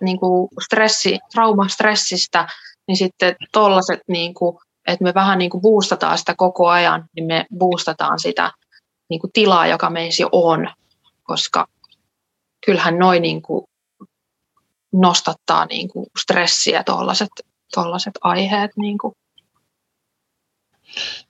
[0.01, 0.19] niin
[0.63, 2.47] stressi, traumastressistä,
[2.87, 4.57] niin sitten tollaset, niin kuin,
[4.87, 8.51] että me vähän niin kuin boostataan sitä koko ajan, niin me boostataan sitä
[9.09, 10.69] niin kuin tilaa, joka meissä jo on,
[11.23, 11.67] koska
[12.65, 13.41] kyllähän noin niin
[14.93, 16.83] nostattaa niin kuin stressiä
[17.73, 18.71] tuollaiset aiheet.
[18.77, 19.13] Niin kuin.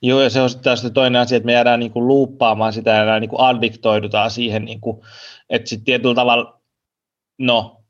[0.02, 3.20] Joo, ja se on sitten toinen asia, että me jäädään niin kuin luuppaamaan sitä ja
[3.20, 5.00] niin kuin addiktoidutaan siihen, niin kuin,
[5.50, 6.60] että sitten tietyllä tavalla,
[7.38, 7.80] no,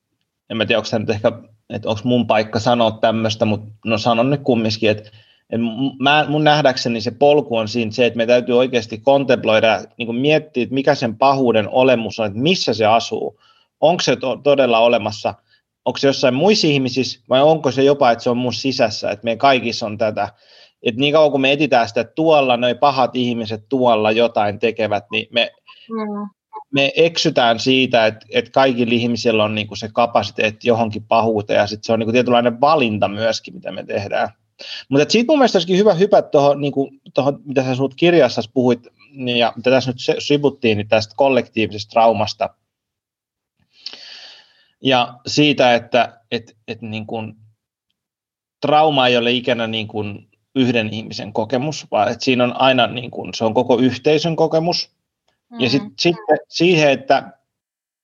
[0.50, 1.32] en mä tiedä, onko nyt ehkä,
[1.70, 5.10] että onko mun paikka sanoa tämmöistä, mutta no sanon nyt kumminkin, että
[5.98, 10.16] mä, mun nähdäkseni se polku on siinä se, että me täytyy oikeasti kontemploida, niin kuin
[10.16, 13.40] miettiä, että mikä sen pahuuden olemus on, että missä se asuu,
[13.80, 15.34] onko se to- todella olemassa,
[15.84, 19.24] onko se jossain muissa ihmisissä vai onko se jopa, että se on mun sisässä, että
[19.24, 20.28] meidän kaikissa on tätä,
[20.84, 25.04] että niin kauan kun me etitään sitä, että tuolla noi pahat ihmiset tuolla jotain tekevät,
[25.10, 25.52] niin me,
[25.90, 26.28] mm.
[26.70, 31.66] me eksytään siitä, että, että kaikilla ihmisillä on niin kuin se kapasiteetti johonkin pahuuteen ja
[31.66, 34.28] sitten se on niin kuin tietynlainen valinta myöskin, mitä me tehdään.
[34.88, 36.72] Mutta siitä mun mielestä olisikin hyvä hypätä tuohon, niin
[37.44, 42.50] mitä sä sinut kirjassa puhuit, niin, ja mitä tässä nyt sivuttiin, niin tästä kollektiivisesta traumasta.
[44.82, 47.34] Ja siitä, että et, et niin kuin,
[48.60, 53.10] trauma ei ole ikinä niin kuin yhden ihmisen kokemus, vaan että siinä on aina niin
[53.10, 54.90] kuin, se on koko yhteisön kokemus.
[54.90, 55.64] Mm-hmm.
[55.64, 56.16] Ja sitten sit,
[56.48, 57.32] siihen, että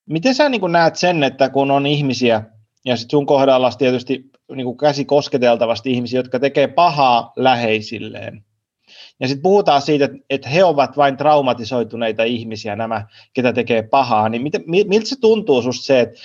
[0.06, 2.42] miten sä niin kuin näet sen, että kun on ihmisiä,
[2.84, 8.44] ja sitten sun kohdalla tietysti niin kuin käsi kosketeltavasti ihmisiä, jotka tekee pahaa läheisilleen.
[9.20, 14.28] Ja sitten puhutaan siitä, että he ovat vain traumatisoituneita ihmisiä, nämä, ketä tekee pahaa.
[14.28, 16.20] Niin miten, miltä se tuntuu susta se, että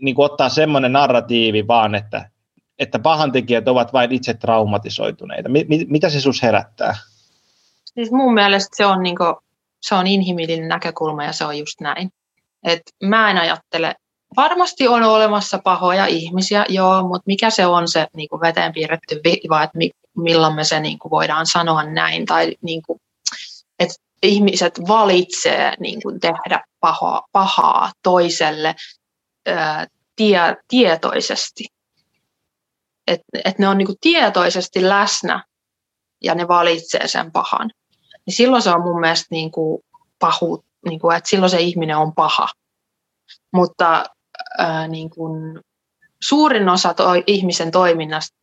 [0.00, 2.30] niin kuin ottaa semmoinen narratiivi vaan, että,
[2.80, 5.48] että pahantekijät ovat vain itse traumatisoituneita?
[5.48, 6.96] Mi, mitä se sus herättää?
[7.84, 9.34] Siis mun mielestä se on, niin kuin,
[9.80, 12.10] se on inhimillinen näkökulma ja se on just näin.
[12.64, 13.94] Et mä en ajattele
[14.36, 19.20] varmasti on olemassa pahoja ihmisiä, joo, mutta mikä se on se niin kuin veteen piirretty
[19.24, 23.00] viiva, että mi, milloin me se niin kuin voidaan sanoa näin, tai niin kuin,
[23.78, 28.74] että ihmiset valitsee niin kuin tehdä pahaa, pahaa toiselle
[29.46, 31.64] ää, tie, tietoisesti.
[33.06, 35.44] Että et ne on niin kuin tietoisesti läsnä
[36.22, 37.70] ja ne valitsee sen pahan.
[38.26, 39.82] Niin silloin se on mun mielestä niin kuin
[40.18, 42.48] pahu, niin kuin, että silloin se ihminen on paha.
[43.52, 44.04] Mutta
[44.58, 45.60] ää, niin kuin,
[46.22, 48.36] suurin osa to, ihmisen toiminnasta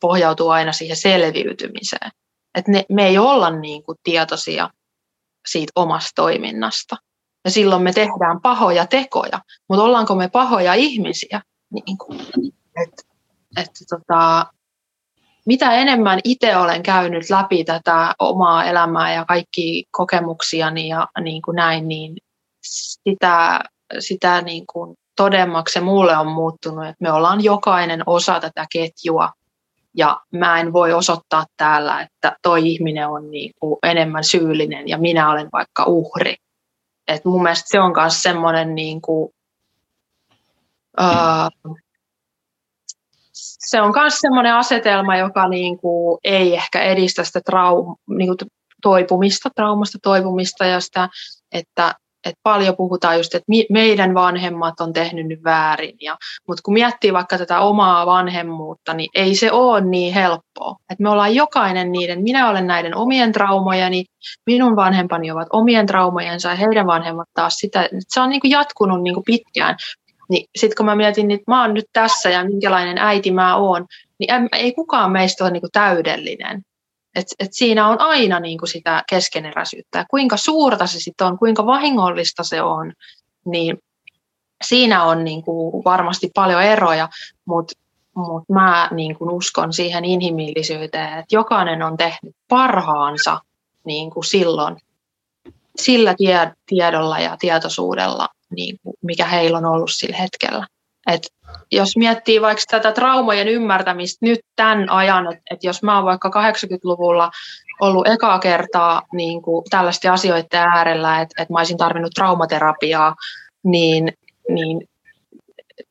[0.00, 2.10] pohjautuu aina siihen selviytymiseen.
[2.54, 4.70] Et ne, me ei olla niin kuin, tietoisia
[5.46, 6.96] siitä omasta toiminnasta.
[7.44, 11.42] Ja silloin me tehdään pahoja tekoja, mutta ollaanko me pahoja ihmisiä?
[11.70, 12.20] Niin kuin,
[12.82, 13.06] et,
[13.56, 14.46] et, tota,
[15.46, 21.56] mitä enemmän itse olen käynyt läpi tätä omaa elämää ja kaikki kokemuksiani ja niin kuin
[21.56, 22.16] näin, niin
[22.62, 23.60] sitä,
[23.98, 29.32] sitä niin kuin todemmaksi se mulle on muuttunut, että me ollaan jokainen osa tätä ketjua
[29.96, 34.98] ja mä en voi osoittaa täällä, että toi ihminen on niin kuin enemmän syyllinen ja
[34.98, 36.36] minä olen vaikka uhri.
[37.08, 39.30] Et mun mielestä se on myös semmoinen niin kuin,
[41.00, 41.76] uh,
[43.66, 48.50] se on myös semmoinen asetelma, joka niin kuin ei ehkä edistä sitä trau, niin kuin
[48.82, 51.08] toipumista, traumasta toipumista ja sitä,
[51.52, 51.94] että
[52.26, 55.96] et paljon puhutaan just, että meidän vanhemmat on tehnyt nyt väärin.
[56.48, 60.76] Mutta kun miettii vaikka tätä omaa vanhemmuutta, niin ei se ole niin helppoa.
[60.90, 64.04] Et me ollaan jokainen niiden, minä olen näiden omien traumojeni,
[64.46, 67.88] minun vanhempani ovat omien traumojensa ja heidän vanhemmat taas sitä.
[68.08, 69.76] Se on niin kuin jatkunut niin kuin pitkään.
[70.32, 73.86] Niin sitten kun mä mietin, että mä oon nyt tässä ja minkälainen äiti mä oon,
[74.18, 76.62] niin ei kukaan meistä ole niin kuin täydellinen.
[77.14, 79.98] Et, et siinä on aina niin kuin sitä keskeneräisyyttä.
[79.98, 82.92] Ja kuinka suurta se sitten on, kuinka vahingollista se on,
[83.44, 83.78] niin
[84.64, 87.08] siinä on niin kuin varmasti paljon eroja,
[87.44, 87.74] mutta
[88.16, 93.40] mut mä niin kuin uskon siihen inhimillisyyteen, että jokainen on tehnyt parhaansa
[93.84, 94.76] niin kuin silloin
[95.76, 100.66] sillä tie, tiedolla ja tietoisuudella, niin kuin mikä heillä on ollut sillä hetkellä.
[101.06, 101.22] Et
[101.72, 106.28] jos miettii vaikka tätä traumojen ymmärtämistä nyt tämän ajan, että, että jos mä oon vaikka
[106.28, 107.30] 80-luvulla
[107.80, 113.14] ollut ekaa kertaa niin kuin tällaisten asioiden äärellä, että, että mä olisin tarvinnut traumaterapiaa,
[113.64, 114.12] niin,
[114.48, 114.88] niin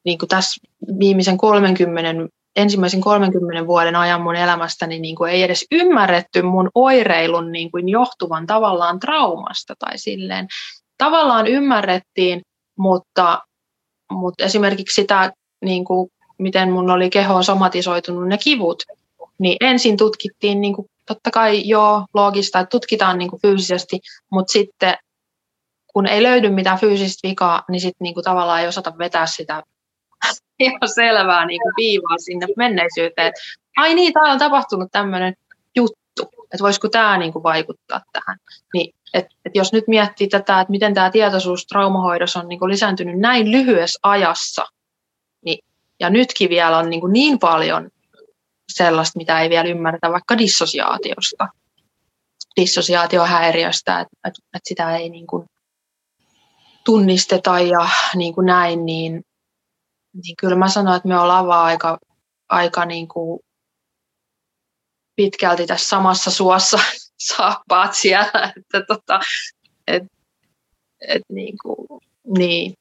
[0.05, 0.61] niin kuin tässä
[0.99, 7.51] viimeisen 30, ensimmäisen 30 vuoden ajan mun elämästäni niin kuin ei edes ymmärretty mun oireilun
[7.51, 10.47] niin kuin johtuvan tavallaan traumasta tai silleen.
[10.97, 12.41] Tavallaan ymmärrettiin,
[12.81, 13.41] mutta,
[14.11, 15.31] mutta esimerkiksi sitä,
[15.65, 18.83] niin kuin, miten mun oli kehoon somatisoitunut ne kivut,
[19.39, 23.99] niin ensin tutkittiin niin kuin, totta kai joo, loogista, että tutkitaan niin kuin fyysisesti,
[24.31, 24.93] mutta sitten
[25.93, 29.63] kun ei löydy mitään fyysistä vikaa, niin sitten niin kuin, tavallaan ei osata vetää sitä
[30.59, 33.33] ihan selvää niin kuin viivaa sinne menneisyyteen.
[33.77, 35.33] Ai niin, täällä on tapahtunut tämmöinen
[35.75, 38.37] juttu, että voisiko tämä niin kuin vaikuttaa tähän.
[38.73, 43.19] Niin, et, et jos nyt miettii tätä, että miten tämä tietoisuus traumahoidossa on niin lisääntynyt
[43.19, 44.65] näin lyhyessä ajassa,
[45.45, 45.59] niin,
[45.99, 47.89] ja nytkin vielä on niin, niin paljon
[48.73, 51.47] sellaista, mitä ei vielä ymmärretä vaikka dissosiaatiosta,
[52.61, 55.27] dissosiaatiohäiriöstä, että, että, että sitä ei niin
[56.85, 59.25] tunnisteta ja niin kuin näin, niin,
[60.23, 61.99] niin kyllä mä sanoin, että me ollaan vaan aika,
[62.49, 63.39] aika niin kuin
[65.15, 66.79] pitkälti tässä samassa suossa
[67.27, 69.19] saappaat siellä, että tota,
[69.87, 70.03] et,
[71.07, 72.01] et niin, kuin,
[72.37, 72.73] niin.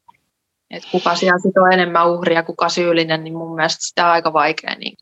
[0.70, 4.32] Et kuka siellä sit on enemmän uhria, kuka syyllinen, niin mun mielestä sitä on aika
[4.32, 4.74] vaikea.
[4.74, 4.97] Niin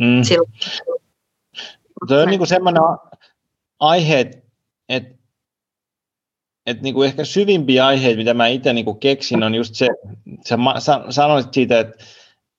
[0.00, 0.22] mm.
[2.08, 2.82] Tuo on niin semmoinen
[3.80, 4.30] aihe,
[4.88, 5.14] että
[6.66, 9.88] et niinku ehkä syvimpiä aiheita, mitä mä itse niinku keksin, on just se,
[10.78, 12.04] sä sanoit siitä, että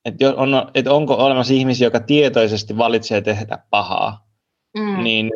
[0.04, 4.25] et on, et onko olemassa ihmisiä, jotka tietoisesti valitsee tehdä pahaa.
[4.78, 5.02] Mm.
[5.04, 5.30] Niin,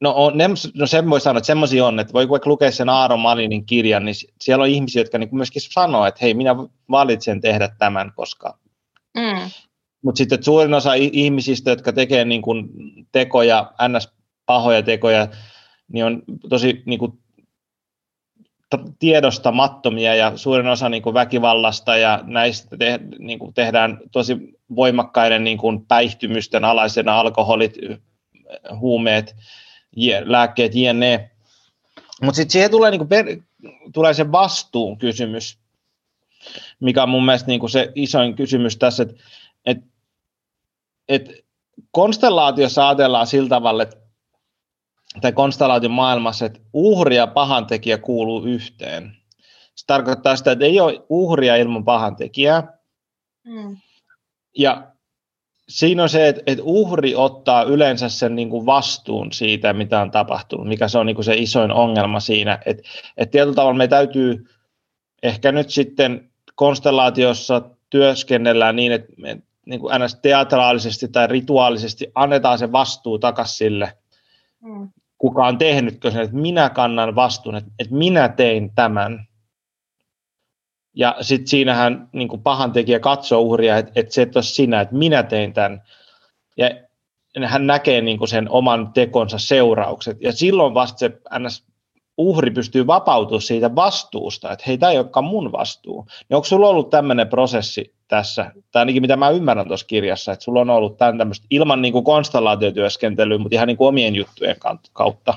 [0.00, 2.88] no, on, ne, no sen voi sanoa, että semmoisia on, että voi vaikka lukea sen
[2.88, 6.56] Aaro Malinin kirjan, niin siellä on ihmisiä, jotka niinku myöskin sanoo, että hei, minä
[6.90, 8.58] valitsen tehdä tämän, koska...
[9.16, 9.50] Mm.
[10.04, 12.54] Mutta sitten suurin osa ihmisistä, jotka tekee niinku
[13.12, 14.12] tekoja, ns.
[14.46, 15.28] pahoja tekoja,
[15.88, 17.18] niin on tosi niinku
[18.98, 24.36] tiedostamattomia ja suurin osa niin kuin väkivallasta ja näistä te, niin kuin tehdään tosi
[24.76, 27.74] voimakkaiden niin kuin päihtymysten alaisena alkoholit,
[28.78, 29.36] huumeet,
[30.24, 31.30] lääkkeet, jne.
[32.22, 33.26] Mutta sitten siihen tulee, niin kuin per,
[33.94, 35.58] tulee se vastuun kysymys,
[36.80, 39.14] mikä on mun mielestä niin kuin se isoin kysymys tässä, että
[39.64, 39.78] et,
[41.08, 41.46] et
[41.90, 43.96] konstellaatiossa ajatellaan sillä tavalla, että
[45.20, 49.16] tai konstellaation maailmassa, että uhri ja pahantekijä kuuluu yhteen.
[49.74, 52.78] Se tarkoittaa sitä, että ei ole uhria ilman pahantekijää.
[53.44, 53.76] Mm.
[54.58, 54.89] Ja
[55.70, 60.10] siinä on se, että, että uhri ottaa yleensä sen niin kuin vastuun siitä, mitä on
[60.10, 62.58] tapahtunut, mikä se on niin kuin se isoin ongelma siinä.
[62.66, 62.82] Että,
[63.16, 64.46] että tietyllä tavalla me täytyy
[65.22, 69.92] ehkä nyt sitten konstellaatiossa työskennellään niin, että me niin kuin
[70.22, 73.92] teatraalisesti tai rituaalisesti annetaan se vastuu takaisin sille
[74.62, 74.88] mm
[75.20, 79.26] kuka on tehnytkö sen, että minä kannan vastuun, että, että minä tein tämän.
[81.00, 84.94] Ja sitten siinähän niin pahan tekijä katsoo uhria, että, että se et ole sinä, että
[84.94, 85.82] minä tein tämän.
[86.56, 86.70] Ja
[87.46, 90.16] hän näkee niin sen oman tekonsa seuraukset.
[90.20, 91.64] Ja silloin vasta se ns
[92.18, 96.06] uhri pystyy vapautumaan siitä vastuusta, että hei, tämä ei olekaan mun vastuu.
[96.28, 100.44] Niin onko sulla ollut tämmöinen prosessi tässä, tai ainakin mitä mä ymmärrän tuossa kirjassa, että
[100.44, 104.56] sulla on ollut tämän tämmöistä ilman niin kuin konstellaatiotyöskentelyä, mutta ihan niin kuin omien juttujen
[104.92, 105.34] kautta?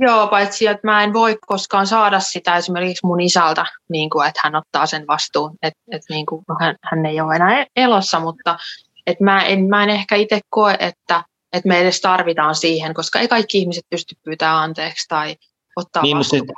[0.00, 4.40] Joo, paitsi että mä en voi koskaan saada sitä esimerkiksi mun isältä, niin kuin, että
[4.44, 8.20] hän ottaa sen vastuun, että, että niin kuin, hän, hän ei ole enää e-, elossa,
[8.20, 8.58] mutta
[9.06, 13.20] että mä, en, mä en ehkä itse koe, että että me edes tarvitaan siihen, koska
[13.20, 15.36] ei kaikki ihmiset pysty pyytämään anteeksi tai
[15.76, 16.52] ottaa niin, vastuuta.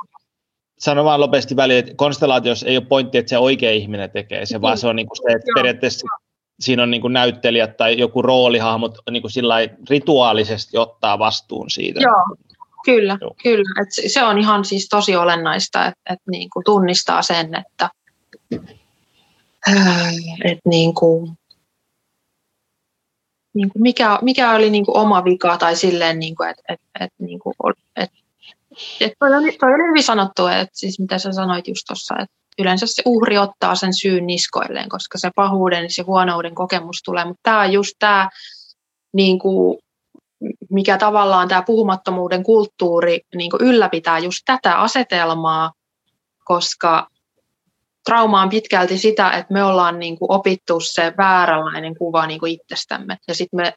[0.79, 4.61] Sano vaan lopeasti väliin, että konstellaatiossa ei ole pointti, että se oikea ihminen tekee se,
[4.61, 6.07] vaan se on niin kuin se, että periaatteessa
[6.59, 9.55] siinä on niin kuin näyttelijät tai joku roolihahmot niin kuin sillä
[9.89, 11.99] rituaalisesti ottaa vastuun siitä.
[11.99, 12.35] Joo,
[12.89, 13.35] kyllä, Joo.
[13.43, 13.81] kyllä.
[13.81, 17.89] Et se on ihan siis tosi olennaista, että, että niin kuin tunnistaa sen, että,
[20.43, 21.31] että niin kuin,
[23.53, 26.85] niin kuin mikä, mikä oli niin kuin oma vika tai silleen, niin kuin, että, että,
[26.99, 27.53] että, niin kuin,
[27.95, 28.17] että,
[29.01, 32.35] että toi, oli, toi oli hyvin sanottu, että siis mitä sä sanoit just tuossa, että
[32.59, 37.25] yleensä se uhri ottaa sen syyn niskoilleen, koska se pahuuden ja se huonouden kokemus tulee,
[37.25, 38.29] mutta tämä on just tämä,
[39.13, 39.79] niin kuin,
[40.69, 45.71] mikä tavallaan tämä puhumattomuuden kulttuuri niin ylläpitää just tätä asetelmaa,
[46.45, 47.07] koska
[48.05, 53.17] trauma on pitkälti sitä, että me ollaan niin opittu se vääränlainen kuva niin itsestämme.
[53.27, 53.73] Ja sitten me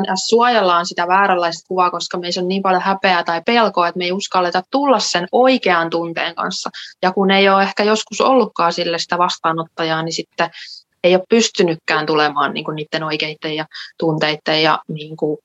[0.00, 4.04] NS suojellaan sitä vääränlaista kuvaa, koska meissä on niin paljon häpeää tai pelkoa, että me
[4.04, 6.70] ei uskalleta tulla sen oikean tunteen kanssa.
[7.02, 10.50] Ja kun ei ole ehkä joskus ollutkaan sille sitä vastaanottajaa, niin sitten
[11.04, 13.66] ei ole pystynytkään tulemaan niin niiden oikeiden ja
[13.98, 15.38] tunteiden ja niin kuin,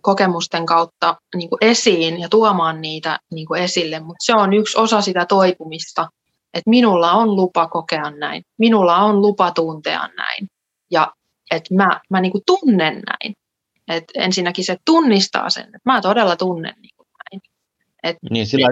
[0.00, 4.00] kokemusten kautta niin kuin esiin ja tuomaan niitä niin kuin esille.
[4.00, 6.08] Mutta se on yksi osa sitä toipumista,
[6.54, 10.48] että minulla on lupa kokea näin, minulla on lupa tuntea näin
[10.90, 11.12] ja
[11.50, 13.34] että mä, mä niin kuin tunnen näin.
[13.88, 17.42] Et ensinnäkin se tunnistaa sen, että mä todella tunnen niin kuin näin.
[18.02, 18.68] Et, niin sillä,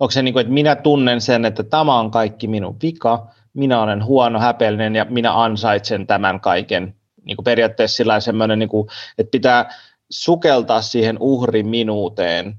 [0.00, 3.82] onko se niin kuin, että minä tunnen sen, että tämä on kaikki minun vika, minä
[3.82, 6.94] olen huono, häpeällinen ja minä ansaitsen tämän kaiken.
[7.24, 8.88] Niin kuin periaatteessa sillä niin kuin,
[9.18, 9.74] että pitää
[10.12, 12.54] sukeltaa siihen uhrin minuuteen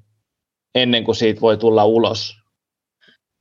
[0.76, 2.36] ennen kuin siitä voi tulla ulos.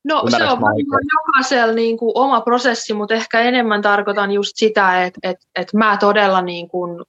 [0.04, 5.04] No se on varmaan jokaisella niin kuin oma prosessi, mutta ehkä enemmän tarkoitan just sitä,
[5.04, 7.04] että, että, että mä todella niin kuin,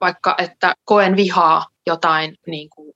[0.00, 2.92] vaikka että koen vihaa jotain niin kuin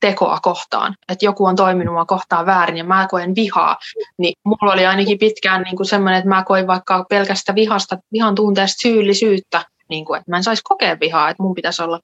[0.00, 3.76] tekoa kohtaan, että joku on toiminut mua kohtaan väärin ja mä koen vihaa,
[4.18, 8.34] niin mulla oli ainakin pitkään niin kuin semmoinen, että mä koin vaikka pelkästä vihasta, vihan
[8.34, 12.00] tunteesta syyllisyyttä, niin kuin, että mä en saisi kokea vihaa, että mun pitäisi olla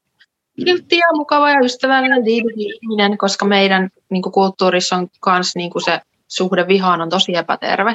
[0.57, 6.01] kiltti ja mukava ja ystävällinen ihminen, koska meidän niin kuin kulttuurissa on myös niin se
[6.29, 7.95] suhde vihaan on tosi epäterve,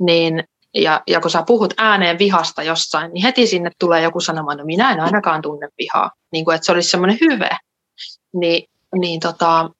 [0.00, 0.44] niin
[0.74, 4.64] ja, ja kun sä puhut ääneen vihasta jossain, niin heti sinne tulee joku sanomaan, no
[4.64, 7.50] minä en ainakaan tunne vihaa, niin kuin, että se olisi semmoinen hyve.
[8.34, 8.66] Ni,
[8.98, 9.70] niin, tota,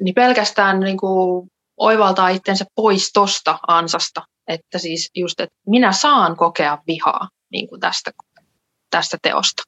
[0.00, 6.36] niin pelkästään niin kuin oivaltaa itsensä pois tosta ansasta, että siis just, että minä saan
[6.36, 8.10] kokea vihaa niin kuin tästä,
[8.90, 9.62] tästä teosta.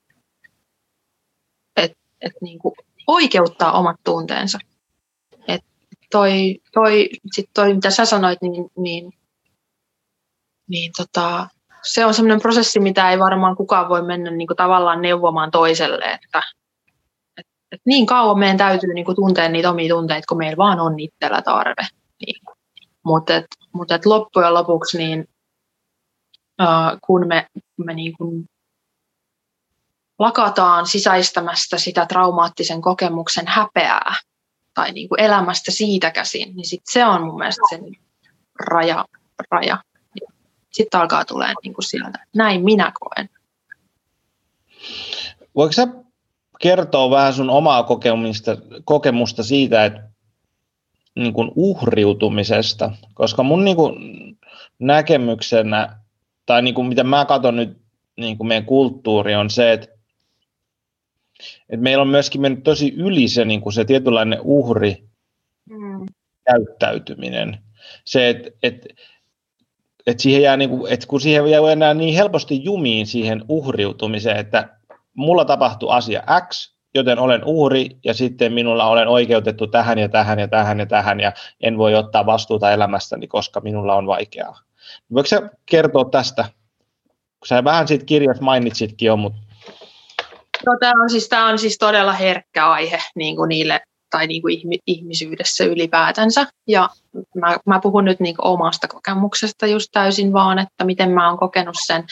[2.22, 2.74] Että et niin kuin
[3.06, 4.58] oikeuttaa omat tunteensa
[6.12, 9.12] toi, toi, sit toi, mitä sä sanoit, niin, niin,
[10.68, 11.48] niin tota,
[11.82, 16.04] se on semmoinen prosessi, mitä ei varmaan kukaan voi mennä niin kuin tavallaan neuvomaan toiselle,
[16.04, 16.40] että
[17.36, 20.80] et, et niin kauan meidän täytyy niin kuin tuntea niitä omia tunteita, kun meillä vaan
[20.80, 21.86] on itsellä tarve.
[22.26, 22.42] Niin.
[23.04, 25.28] Mutta et, mut et loppujen lopuksi, niin,
[26.62, 27.46] uh, kun me,
[27.76, 28.44] me niin kuin
[30.22, 34.14] lakataan sisäistämästä sitä traumaattisen kokemuksen häpeää,
[34.74, 37.96] tai niin kuin elämästä siitä käsin, niin sit se on mun mielestä sen
[38.70, 39.04] raja.
[39.50, 39.78] raja.
[40.72, 43.28] Sitten alkaa tulee niin kuin sieltä, näin minä koen.
[45.54, 45.88] Voiko sä
[46.60, 50.02] kertoa vähän sun omaa kokemusta, kokemusta siitä, että
[51.14, 53.94] niin kuin uhriutumisesta, koska mun niin kuin
[54.78, 55.96] näkemyksenä,
[56.46, 57.82] tai niin kuin mitä mä katson nyt
[58.16, 59.91] niin kuin meidän kulttuuri on se, että
[61.70, 65.04] et meillä on myöskin mennyt tosi yli se, niin kuin se tietynlainen uhri
[65.70, 66.06] mm.
[66.44, 67.58] käyttäytyminen.
[68.04, 68.86] Se, että et,
[70.06, 74.36] et siihen jää, niin kuin, et kun siihen jää enää niin helposti jumiin siihen uhriutumiseen,
[74.36, 74.68] että
[75.14, 80.38] mulla tapahtuu asia X, joten olen uhri ja sitten minulla olen oikeutettu tähän ja tähän
[80.38, 84.58] ja tähän ja tähän ja en voi ottaa vastuuta elämästäni, koska minulla on vaikeaa.
[85.14, 86.44] Voiko sä kertoa tästä?
[87.40, 89.38] Kun sä vähän siitä kirjassa mainitsitkin jo, mutta
[90.66, 94.42] No, tämä, on siis, tämä on siis todella herkkä aihe niin kuin niille tai niin
[94.42, 96.46] kuin ihmisyydessä ylipäätänsä.
[96.68, 96.88] Ja
[97.34, 101.76] mä, mä puhun nyt niin omasta kokemuksesta just täysin vaan, että miten mä oon kokenut
[101.86, 102.04] sen.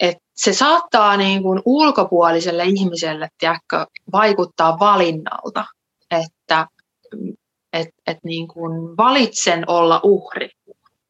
[0.00, 5.64] Että se saattaa niin kuin ulkopuoliselle ihmiselle tiedätkö, vaikuttaa valinnalta,
[6.10, 6.66] että
[7.72, 10.50] et, et niin kuin valitsen olla uhri.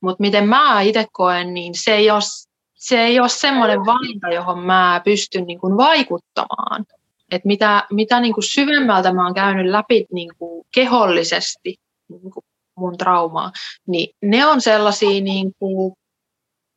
[0.00, 2.20] Mutta miten mä itse koen, niin se ei ole
[2.82, 6.86] se ei ole semmoinen valinta, johon mä pystyn niin kuin vaikuttamaan.
[7.30, 11.76] Et mitä mitä niin kuin syvemmältä mä oon käynyt läpi niin kuin kehollisesti
[12.08, 12.44] niin kuin
[12.76, 13.52] mun traumaa,
[13.86, 15.94] niin ne on sellaisia niin kuin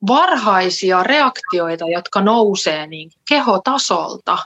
[0.07, 4.37] varhaisia reaktioita, jotka nousee niin kehotasolta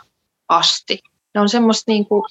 [0.50, 1.00] asti.
[1.36, 2.24] Ne on semmoista niin kuin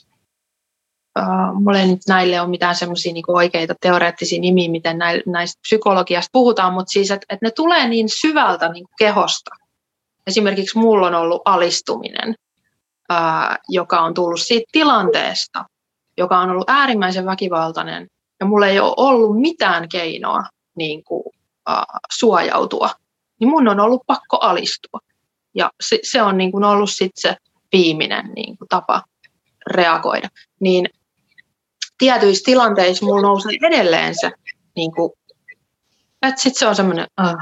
[1.54, 6.72] mulla ei nyt näille ole mitään semmoisia niin oikeita teoreettisia nimiä, miten näistä psykologiasta puhutaan,
[6.72, 9.50] mutta siis, että et ne tulee niin syvältä niin kehosta.
[10.26, 12.34] Esimerkiksi mulla on ollut alistuminen,
[13.12, 15.64] uh, joka on tullut siitä tilanteesta,
[16.16, 18.06] joka on ollut äärimmäisen väkivaltainen,
[18.40, 20.42] ja mulla ei ole ollut mitään keinoa
[20.76, 21.22] niin kuin,
[21.70, 22.90] uh, suojautua,
[23.40, 24.98] niin mun on ollut pakko alistua.
[25.54, 27.36] Ja se, se on niin kuin ollut sit se
[27.72, 29.02] viimeinen niin kuin tapa
[29.66, 30.28] reagoida.
[30.60, 30.86] Niin
[31.98, 34.30] tietyissä tilanteissa mulla nousee edelleen se,
[34.76, 35.12] niin kuin,
[36.22, 37.34] että sitten se on semmoinen, äh,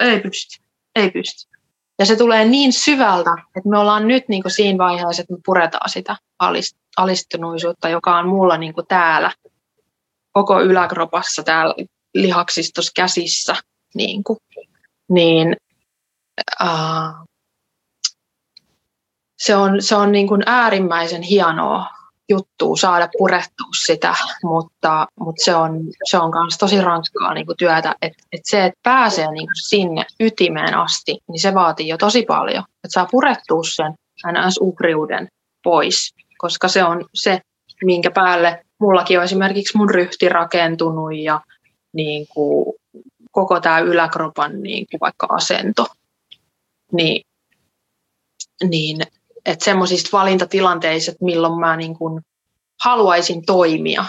[0.00, 0.62] ei pysty,
[0.94, 1.54] ei pysty.
[1.98, 5.38] Ja se tulee niin syvältä, että me ollaan nyt niin kuin siinä vaiheessa, että me
[5.46, 9.32] puretaan sitä alist, alistunuisuutta, joka on mulla niin kuin täällä,
[10.32, 11.74] koko yläkropassa, täällä
[12.14, 13.56] lihaksistossa käsissä.
[13.94, 14.38] Niin, kuin,
[15.08, 15.56] niin
[16.62, 17.14] äh,
[19.38, 21.86] se on, se on niin kuin äärimmäisen hienoa
[22.28, 27.56] juttua saada purettua sitä, mutta, mutta se on, se on myös tosi rankkaa niin kuin
[27.56, 27.94] työtä.
[28.02, 32.22] Et, et se, että pääsee niin kuin sinne ytimeen asti, niin se vaatii jo tosi
[32.22, 32.62] paljon.
[32.62, 33.94] Että saa purettua sen
[34.26, 35.28] NS-uhriuden
[35.64, 37.40] pois, koska se on se,
[37.84, 41.40] minkä päälle mullakin on esimerkiksi mun ryhti rakentunut ja,
[41.92, 42.74] niin kuin,
[43.30, 45.86] koko tämä yläkropan niin kuin vaikka asento.
[46.92, 47.22] Niin,
[48.68, 49.00] niin
[49.46, 52.22] että semmoisista valintatilanteista, että milloin mä niin kuin
[52.84, 54.04] haluaisin toimia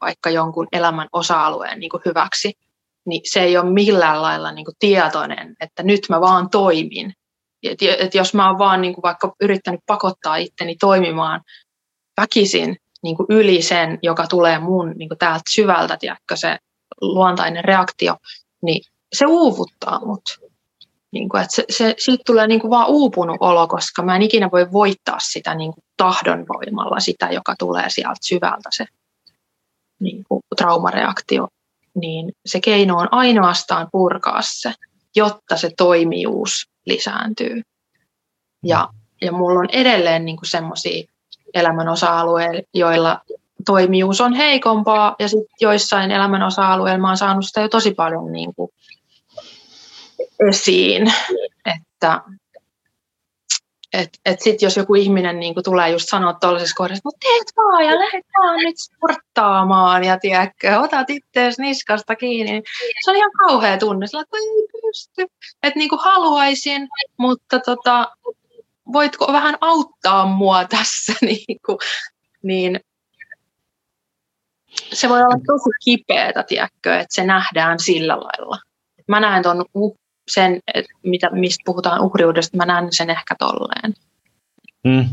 [0.00, 2.52] vaikka jonkun elämän osa-alueen niin kuin hyväksi,
[3.06, 7.12] niin se ei ole millään lailla niin kuin tietoinen, että nyt mä vaan toimin.
[7.62, 11.40] Et, et jos mä oon vaan niin kuin vaikka yrittänyt pakottaa itteni toimimaan
[12.20, 16.58] väkisin niin kuin yli sen, joka tulee mun niin kuin täältä syvältä, tiedätkö, se
[17.00, 18.16] luontainen reaktio,
[18.62, 18.82] niin
[19.12, 20.49] se uuvuttaa mut.
[21.12, 24.22] Niin kuin, että se, se, siitä tulee niin kuin vaan uupunut olo, koska mä en
[24.22, 28.84] ikinä voi voittaa sitä niin kuin tahdonvoimalla, sitä, joka tulee sieltä syvältä, se
[30.00, 31.48] niin kuin traumareaktio.
[31.94, 34.72] Niin se keino on ainoastaan purkaa se,
[35.16, 37.62] jotta se toimijuus lisääntyy.
[38.64, 38.88] Ja,
[39.20, 41.04] ja mulla on edelleen niin semmoisia
[41.54, 43.20] elämän osa-alueilla, joilla
[43.66, 48.32] toimijuus on heikompaa, ja sitten joissain elämän osa-alueilla mä oon saanut sitä jo tosi paljon
[48.32, 48.70] niin kuin
[50.48, 51.12] esiin,
[51.76, 52.20] että
[53.92, 57.84] et, et sitten jos joku ihminen niin tulee just sanoa tuollaisessa kohdassa, mutta teet vaan
[57.84, 62.62] ja lähdet vaan nyt sporttaamaan ja tiedätkö, otat ittees niskasta kiinni,
[63.04, 65.22] se on ihan kauhea tunne, sillä että ei pysty.
[65.62, 68.10] Että niin haluaisin, mutta tota,
[68.92, 71.78] voitko vähän auttaa mua tässä, niin, kuin,
[72.42, 72.80] niin
[74.92, 78.58] se voi olla tosi kipeätä, tiedätkö, että se nähdään sillä lailla.
[79.08, 79.64] Mä näen tuon
[80.32, 80.60] sen,
[81.02, 83.94] mitä, mistä puhutaan uhriudesta, mä näen sen ehkä tolleen.
[84.88, 85.04] Hmm.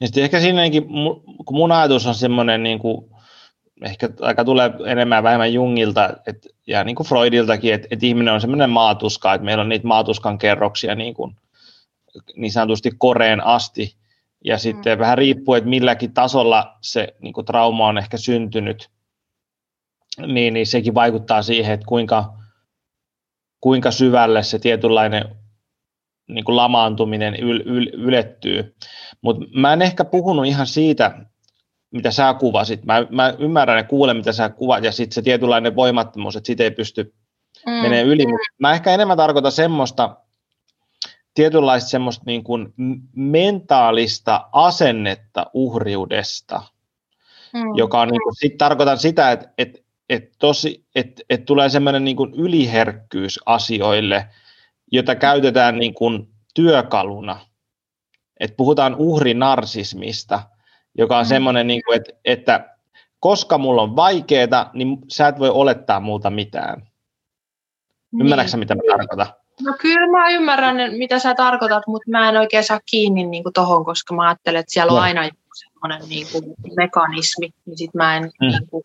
[0.00, 0.86] Ja sitten ehkä siinäkin,
[1.44, 3.10] kun mun ajatus on semmoinen, niin kuin,
[3.84, 8.40] ehkä aika tulee enemmän vähemmän Jungilta et, ja niin kuin Freudiltakin, että et ihminen on
[8.40, 11.36] semmoinen maatuska, että meillä on niitä maatuskan kerroksia niin, kuin,
[12.36, 13.96] niin sanotusti koreen asti,
[14.44, 15.00] ja sitten mm.
[15.00, 18.90] vähän riippuu, että milläkin tasolla se niin kuin trauma on ehkä syntynyt,
[20.26, 22.37] niin, niin sekin vaikuttaa siihen, että kuinka,
[23.60, 25.24] kuinka syvälle se tietynlainen
[26.28, 28.76] niin kuin lamaantuminen yl, yl, ylettyy.
[29.20, 31.18] Mutta mä en ehkä puhunut ihan siitä,
[31.90, 32.84] mitä sä kuvasit.
[32.84, 36.64] Mä, mä ymmärrän ja kuulen, mitä sä kuvat, ja sitten se tietynlainen voimattomuus, että siitä
[36.64, 37.14] ei pysty
[37.66, 37.72] mm.
[37.72, 38.26] menee yli.
[38.26, 38.32] Mm.
[38.58, 40.16] Mä ehkä enemmän tarkoitan semmoista,
[41.34, 42.74] tietynlaista semmoista niin kuin
[43.16, 46.62] mentaalista asennetta uhriudesta,
[47.52, 47.76] mm.
[47.76, 49.78] joka on, niin kuin, sit tarkoitan sitä, että, että
[50.08, 54.28] että tosi, et, et tulee semmoinen niin kuin yliherkkyys asioille,
[54.92, 57.40] jota käytetään niin kuin työkaluna.
[58.40, 60.42] Et puhutaan uhrinarsismista,
[60.98, 61.28] joka on mm.
[61.28, 62.76] semmoinen, niin kuin, että, että
[63.20, 66.82] koska mulla on vaikeaa, niin sä et voi olettaa multa mitään.
[68.12, 68.20] Niin.
[68.20, 69.26] Ymmärrätkö mitä mä tarkoitan?
[69.62, 73.52] No kyllä mä ymmärrän, mitä sä tarkoitat, mutta mä en oikein saa kiinni niin kuin
[73.52, 76.44] tohon, koska mä ajattelen, että siellä on aina semmoinen niin kuin
[76.76, 78.46] mekanismi, niin sit mä en mm.
[78.46, 78.84] niin kuin,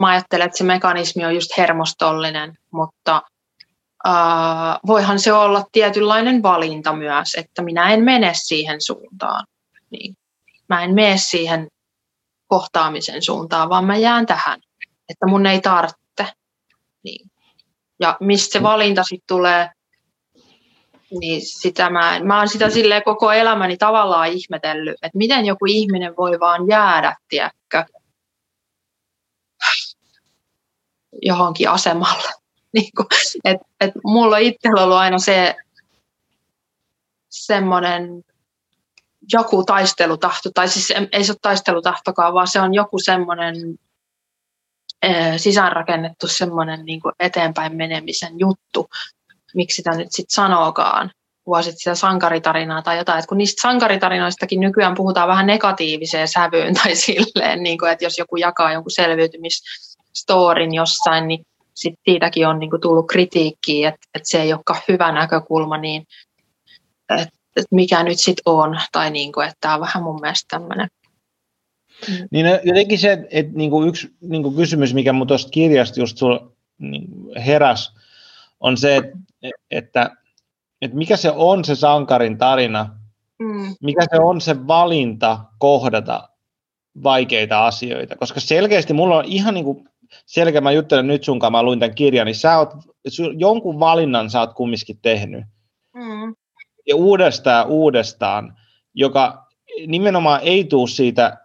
[0.00, 3.22] mä ajattelen, että se mekanismi on just hermostollinen, mutta
[4.06, 9.46] äh, voihan se olla tietynlainen valinta myös, että minä en mene siihen suuntaan.
[9.90, 10.16] Niin.
[10.68, 11.68] Mä en mene siihen
[12.46, 14.60] kohtaamisen suuntaan, vaan mä jään tähän,
[15.08, 16.34] että mun ei tarvitse.
[17.04, 17.30] Niin.
[18.00, 19.70] Ja mistä se valinta sitten tulee,
[21.20, 25.66] niin sitä mä, en, mä oon sitä silleen koko elämäni tavallaan ihmetellyt, että miten joku
[25.68, 27.84] ihminen voi vaan jäädä, tiedätkö,
[31.22, 32.32] johonkin asemalle.
[32.74, 33.06] niin kuin,
[33.44, 35.56] et, et mulla itsellä ollut aina se
[37.28, 38.24] semmoinen
[39.32, 43.54] joku taistelutahto, tai siis ei se ole taistelutahtokaan, vaan se on joku semmoinen
[45.36, 48.88] sisäänrakennettu semmoinen niin eteenpäin menemisen juttu,
[49.54, 51.10] miksi sitä nyt sitten sanookaan,
[51.46, 56.96] vuosit sitä sankaritarinaa tai jotain, että kun niistä sankaritarinoistakin nykyään puhutaan vähän negatiiviseen sävyyn tai
[57.06, 59.62] silleen, niin kuin, että jos joku jakaa jonkun selviytymis
[60.16, 64.80] storin jossain, niin sit siitäkin on niin kuin tullut kritiikkiä, että, että se ei olekaan
[64.88, 66.06] hyvä näkökulma, niin
[67.10, 67.22] että,
[67.56, 70.88] että mikä nyt sitten on, tai niin kuin, että tämä on vähän mun mielestä tämmöinen
[72.08, 72.28] Mm.
[72.30, 76.00] Niin no, jotenkin se, että niin kuin yksi niin kuin kysymys, mikä mun tuosta kirjasta
[76.00, 77.06] just sulla niin
[77.46, 77.94] heräs,
[78.60, 79.18] on se, että,
[79.70, 80.10] että,
[80.82, 82.96] että mikä se on se sankarin tarina,
[83.38, 83.74] mm.
[83.82, 86.28] mikä se on se valinta kohdata
[87.02, 89.88] vaikeita asioita, koska selkeästi mulla on ihan niin kuin
[90.26, 92.70] selkeä, mä juttelen nyt sun kanssa, mä luin tämän kirjan, niin sä oot,
[93.36, 95.44] jonkun valinnan sä oot kumminkin tehnyt.
[95.94, 96.34] Mm.
[96.86, 98.56] Ja uudestaan uudestaan,
[98.94, 99.46] joka
[99.86, 101.38] nimenomaan ei tule siitä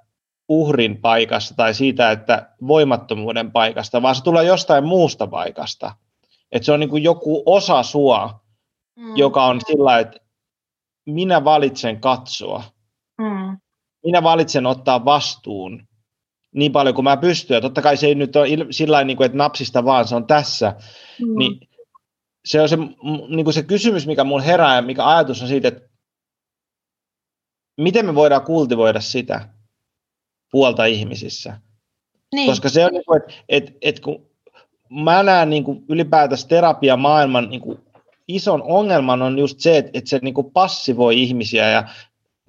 [0.50, 5.96] uhrin paikasta tai siitä, että voimattomuuden paikasta, vaan se tulee jostain muusta paikasta.
[6.52, 8.40] Että se on niin kuin joku osa sua,
[8.96, 9.18] mm.
[9.18, 10.20] joka on sillä että
[11.06, 12.64] minä valitsen katsoa.
[13.18, 13.58] Mm.
[14.04, 15.88] Minä valitsen ottaa vastuun
[16.54, 17.56] niin paljon kuin mä pystyn.
[17.56, 20.28] Ja totta kai se ei nyt ole sillä niin kuin, että napsista vaan, se on
[20.28, 20.76] tässä.
[21.22, 21.38] Mm.
[21.38, 21.60] Niin
[22.46, 22.78] se on se,
[23.28, 25.90] niin kuin se kysymys, mikä mun herää ja mikä ajatus on siitä, että
[27.78, 29.50] miten me voidaan kultivoida sitä
[30.52, 31.60] puolta ihmisissä.
[32.34, 32.50] Niin.
[32.50, 34.30] Koska se on, niin kuin, että, että, että kun
[34.90, 37.80] mä näen niin kuin ylipäätänsä terapiamaailman niin kuin
[38.28, 41.84] ison ongelman on just se, että, että se niin kuin passivoi ihmisiä ja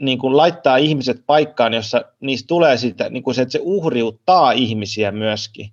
[0.04, 4.52] niin kuin laittaa ihmiset paikkaan, jossa niistä tulee sitä, niin kuin se, että se uhriuttaa
[4.52, 5.72] ihmisiä myöskin.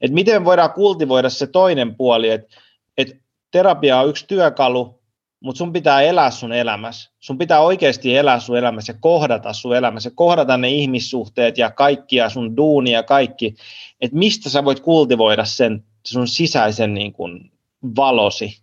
[0.00, 2.56] Että miten voidaan kultivoida se toinen puoli, että,
[2.98, 3.14] että
[3.50, 5.02] terapia on yksi työkalu,
[5.40, 7.10] mutta sun pitää elää sun elämässä.
[7.20, 12.16] Sun pitää oikeasti elää sun elämässä ja kohdata sun elämässä, kohdata ne ihmissuhteet ja kaikki
[12.16, 13.54] ja sun duuni ja kaikki,
[14.00, 17.52] että mistä sä voit kultivoida sen sun sisäisen niin kuin,
[17.96, 18.58] valosi.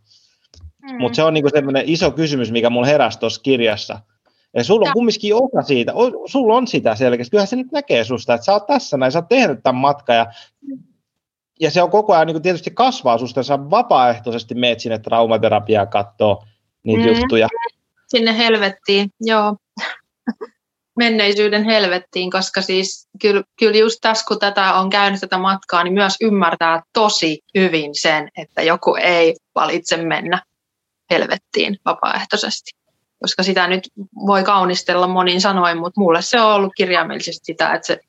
[0.82, 0.98] Mm.
[1.00, 4.00] Mutta se on niin semmoinen iso kysymys, mikä mulla heräsi tuossa kirjassa.
[4.56, 5.94] Ja sulla on kumminkin osa siitä,
[6.26, 9.20] sulla on sitä selkeästi, kyllähän se nyt näkee susta, että sä oot tässä näin, sä
[9.20, 10.26] oot tehnyt tämän matkan ja,
[11.60, 15.86] ja se on koko ajan niin kuin tietysti kasvaa susta, sä vapaaehtoisesti meet sinne traumaterapiaa
[15.86, 16.44] kattoo
[16.84, 17.08] niitä mm.
[17.08, 17.48] juttuja.
[18.08, 19.56] Sinne helvettiin, joo.
[20.98, 25.94] Menneisyyden helvettiin, koska siis kyllä, kyllä just tässä, kun tätä on käynyt tätä matkaa, niin
[25.94, 30.42] myös ymmärtää tosi hyvin sen, että joku ei valitse mennä
[31.10, 32.79] helvettiin vapaaehtoisesti.
[33.20, 33.90] Koska sitä nyt
[34.26, 38.00] voi kaunistella monin sanoin, mutta mulle se on ollut kirjaimellisesti sitä, että se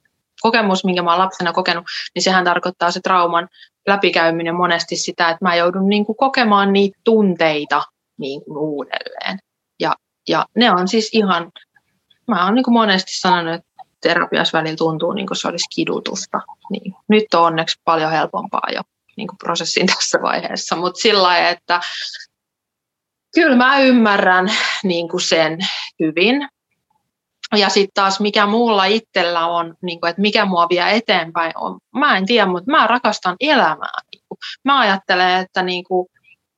[0.40, 1.84] kokemus, minkä mä olen lapsena kokenut,
[2.14, 3.48] niin sehän tarkoittaa se trauman
[3.86, 7.82] läpikäyminen monesti sitä, että mä joudun niin kuin kokemaan niitä tunteita
[8.18, 9.38] niin kuin uudelleen.
[9.80, 9.94] Ja,
[10.28, 11.50] ja ne on siis ihan,
[12.28, 13.66] mä oon niin kuin monesti sanonut, että
[14.00, 16.40] terapiassa välillä tuntuu niin kuin se olisi kidutusta.
[16.70, 18.80] Niin, nyt on onneksi paljon helpompaa jo
[19.16, 21.80] niin kuin prosessin tässä vaiheessa, mutta sillä lailla, että
[23.34, 24.48] kyllä mä ymmärrän
[24.84, 25.58] niin kuin sen
[26.00, 26.48] hyvin.
[27.56, 31.78] Ja sitten taas mikä muulla itsellä on, niin kuin, että mikä mua vie eteenpäin on,
[31.94, 34.00] mä en tiedä, mutta mä rakastan elämää.
[34.12, 34.38] Niin kuin.
[34.64, 36.08] Mä ajattelen, että niin kuin,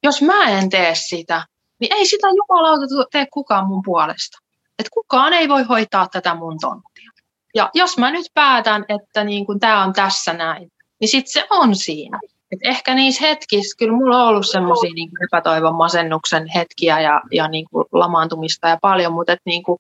[0.03, 1.47] jos mä en tee sitä,
[1.81, 4.39] niin ei sitä jumalauta tee kukaan mun puolesta.
[4.79, 7.11] Et kukaan ei voi hoitaa tätä mun tonttia.
[7.55, 11.77] Ja jos mä nyt päätän, että niin tämä on tässä näin, niin sitten se on
[11.77, 12.21] siinä.
[12.53, 17.49] Et ehkä niissä hetkissä, kyllä mulla on ollut semmoisia niin epätoivon masennuksen hetkiä ja, ja
[17.49, 19.79] niin kuin lamaantumista ja paljon, mutta et niin kuin,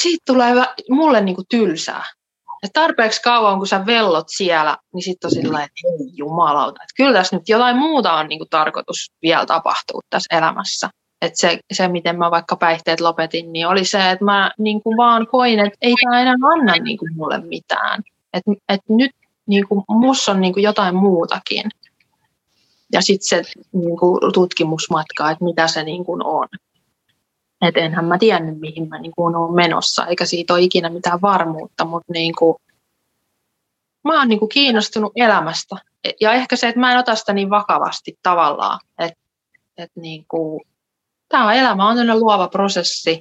[0.00, 0.54] siitä tulee
[0.90, 2.04] mulle niin kuin tylsää.
[2.62, 6.82] Et tarpeeksi kauan, kun sä vellot siellä, niin sitten on sillä että ei jumalauta.
[6.82, 10.90] Et kyllä tässä nyt jotain muuta on niin kuin tarkoitus vielä tapahtua tässä elämässä.
[11.22, 14.96] Et se, se, miten mä vaikka päihteet lopetin, niin oli se, että mä niin kuin
[14.96, 18.02] vaan koin, että ei tämä enää anna niin kuin mulle mitään.
[18.32, 19.10] Että et nyt
[19.46, 21.70] niin kuin, musta on niin kuin jotain muutakin.
[22.92, 26.48] Ja sitten se niin kuin, tutkimusmatka, että mitä se niin kuin on.
[27.60, 31.20] Et enhän mä tiennyt, mihin mä niin kuin, olen menossa, eikä siitä ole ikinä mitään
[31.20, 32.56] varmuutta, mutta niin kuin,
[34.04, 35.76] mä oon niin kuin, kiinnostunut elämästä.
[36.20, 39.20] Ja ehkä se, että mä en ota sitä niin vakavasti tavallaan, että
[39.76, 40.60] et, niin kuin,
[41.28, 43.20] tämä elämä on luova prosessi,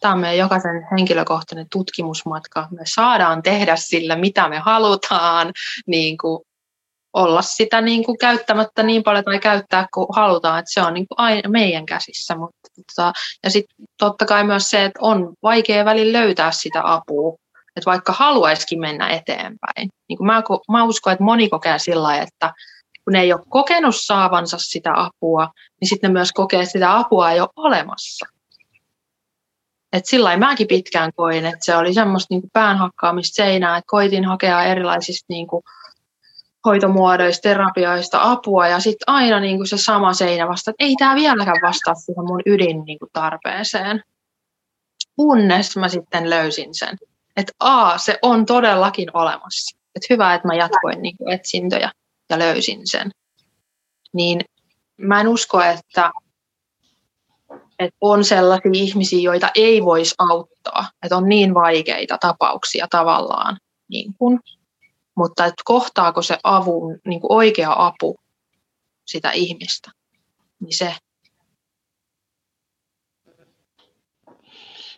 [0.00, 2.68] Tämä on meidän jokaisen henkilökohtainen tutkimusmatka.
[2.70, 5.52] Me saadaan tehdä sillä, mitä me halutaan,
[5.86, 6.40] niin kuin
[7.12, 11.06] olla sitä niin kuin käyttämättä niin paljon tai käyttää kuin halutaan, että se on niin
[11.08, 12.36] kuin aina meidän käsissä.
[12.36, 13.12] Mutta, tota,
[13.44, 17.36] ja sitten totta kai myös se, että on vaikea välillä löytää sitä apua,
[17.76, 19.88] että vaikka haluaisikin mennä eteenpäin.
[20.08, 22.54] Niin kuin mä, mä uskon, että moni kokee sillä että
[23.04, 25.50] kun ne ei ole kokenut saavansa sitä apua,
[25.80, 28.26] niin sitten ne myös kokee, että sitä apua ei ole olemassa.
[29.92, 34.64] Et sillä mäkin pitkään koin, että se oli semmoista niin päänhakkaamista seinää, että koitin hakea
[34.64, 35.62] erilaisista niin kuin
[36.64, 41.14] hoitomuodoista, terapioista apua ja sitten aina niin kuin se sama seinä vasta, että ei tämä
[41.14, 44.02] vieläkään vastaa siihen mun ydin niin kuin tarpeeseen.
[45.16, 46.98] Kunnes mä sitten löysin sen,
[47.36, 49.78] että a, se on todellakin olemassa.
[49.94, 51.92] Että hyvä, että mä jatkoin niin kuin etsintöjä
[52.30, 53.10] ja löysin sen.
[54.12, 54.40] Niin
[54.96, 56.10] mä en usko, että
[57.78, 64.14] että on sellaisia ihmisiä, joita ei voisi auttaa, että on niin vaikeita tapauksia tavallaan, niin
[64.18, 64.40] kun,
[65.14, 68.16] mutta että kohtaako se avun, niin kuin oikea apu
[69.06, 69.90] sitä ihmistä,
[70.60, 70.94] niin se.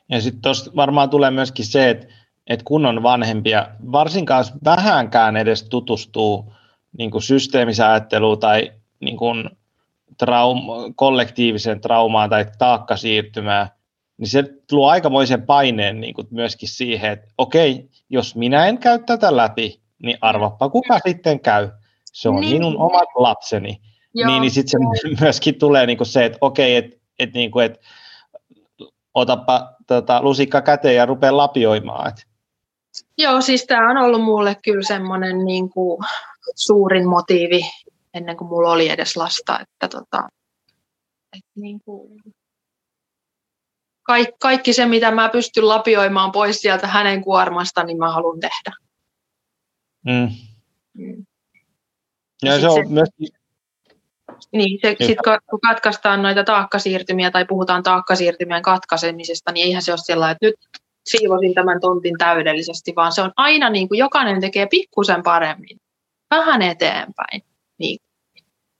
[0.08, 2.06] Ja sitten tuosta varmaan tulee myöskin se, että,
[2.46, 6.52] että kun on vanhempia, varsinkaan vähänkään edes tutustuu
[6.98, 7.22] niin kuin
[8.40, 9.50] tai niin kuin
[10.24, 13.68] traum- kollektiiviseen traumaan tai taakkasiirtymään,
[14.18, 18.98] niin se luo aikamoisen paineen niin kuin myöskin siihen, että okei, jos minä en käy
[18.98, 21.68] tätä läpi, niin arvappa kuka sitten käy.
[22.04, 22.52] Se on niin.
[22.52, 23.80] minun omat lapseni.
[24.14, 24.30] Joo.
[24.30, 27.66] Niin, niin sitten se myöskin tulee niin kuin se, että okei, että et, niin kuin,
[27.66, 27.80] et,
[29.14, 32.08] otapa tota, lusikka käteen ja rupea lapioimaan.
[32.08, 32.26] Et,
[33.18, 35.98] Joo, siis tämä on ollut mulle kyllä semmoinen niin kuin
[36.54, 37.60] suurin motiivi
[38.14, 40.28] ennen kuin mulla oli edes lasta, että tota,
[41.36, 42.20] et niin kuin
[44.02, 48.76] kaikki, kaikki se, mitä mä pystyn lapioimaan pois sieltä hänen kuormasta, niin mä haluan tehdä.
[50.06, 50.28] Mm.
[50.94, 51.26] Mm.
[52.42, 53.08] Ja se on se, myös...
[54.52, 55.18] Niin, se, sit,
[55.50, 60.54] kun katkaistaan noita taakkasiirtymiä tai puhutaan taakkasiirtymien katkaisemisesta, niin eihän se ole sellainen, että nyt
[61.04, 65.80] siivosin tämän tontin täydellisesti, vaan se on aina niin kuin jokainen tekee pikkusen paremmin,
[66.30, 67.42] vähän eteenpäin.
[67.80, 67.98] Niin.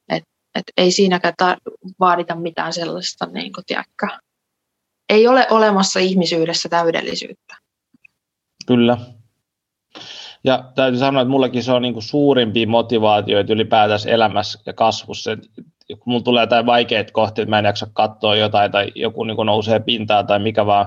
[0.09, 0.25] Et,
[0.55, 4.07] et ei siinäkään tar- vaadita mitään sellaista, niin kuin, tiedäkö,
[5.09, 7.57] ei ole olemassa ihmisyydessä täydellisyyttä.
[8.67, 8.99] Kyllä.
[10.45, 15.31] Ja täytyy sanoa, että mullekin se on niin kuin suurimpia motivaatioita ylipäätänsä elämässä ja kasvussa.
[15.89, 19.37] Kun mulla tulee jotain vaikeita kohtia, että mä en jaksa katsoa jotain tai joku niin
[19.37, 20.87] kuin nousee pintaan tai mikä vaan,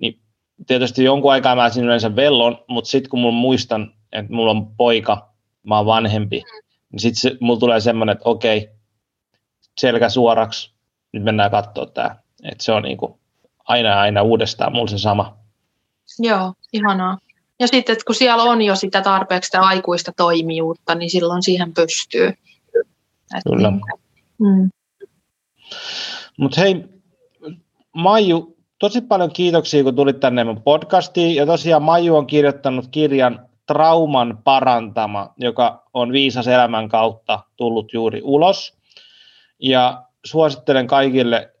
[0.00, 0.20] niin
[0.66, 4.76] tietysti jonkun aikaa mä siinä yleensä vellon, mutta sitten kun mulla muistan, että mulla on
[4.76, 5.30] poika,
[5.62, 6.42] mä oon vanhempi,
[6.92, 8.70] niin sitten mulla tulee semmoinen, että okei,
[9.80, 10.72] selkä suoraksi,
[11.12, 12.16] nyt mennään katsoa tämä.
[12.44, 13.14] Että se on niin kuin
[13.64, 15.36] aina aina uudestaan mulla se sama.
[16.18, 17.18] Joo, ihanaa.
[17.60, 21.74] Ja sitten, että kun siellä on jo sitä tarpeeksi sitä aikuista toimijuutta, niin silloin siihen
[21.74, 22.28] pystyy.
[22.28, 23.70] Et Kyllä.
[23.70, 23.80] Niin,
[24.38, 24.70] mm.
[26.38, 26.84] Mutta hei,
[27.92, 31.34] Maiju, tosi paljon kiitoksia, kun tulit tänne mun podcastiin.
[31.34, 38.20] Ja tosiaan Maiju on kirjoittanut kirjan Trauman parantama, joka on viisas elämän kautta tullut juuri
[38.24, 38.78] ulos.
[39.58, 41.54] Ja suosittelen kaikille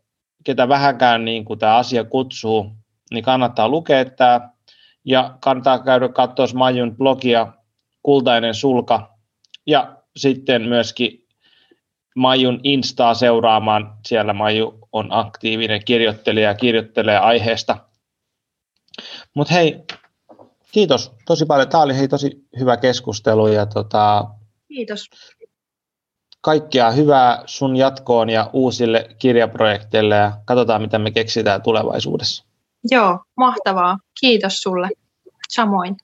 [0.44, 2.72] ketä vähänkään niin kuin tämä asia kutsuu,
[3.10, 4.50] niin kannattaa lukea tämä.
[5.04, 7.52] Ja kannattaa käydä katsoa Majun blogia
[8.02, 9.18] Kultainen sulka.
[9.66, 11.26] Ja sitten myöskin
[12.16, 13.92] Majun Instaa seuraamaan.
[14.06, 17.76] Siellä Maju on aktiivinen kirjoittelija ja kirjoittelee aiheesta.
[19.34, 19.84] Mutta hei,
[20.72, 21.68] kiitos tosi paljon.
[21.68, 23.46] Tämä oli hei, tosi hyvä keskustelu.
[23.46, 24.24] Ja tota,
[24.68, 25.10] kiitos
[26.40, 32.44] kaikkea hyvää sun jatkoon ja uusille kirjaprojekteille ja katsotaan, mitä me keksitään tulevaisuudessa.
[32.90, 33.98] Joo, mahtavaa.
[34.20, 34.88] Kiitos sulle.
[35.48, 35.96] Samoin.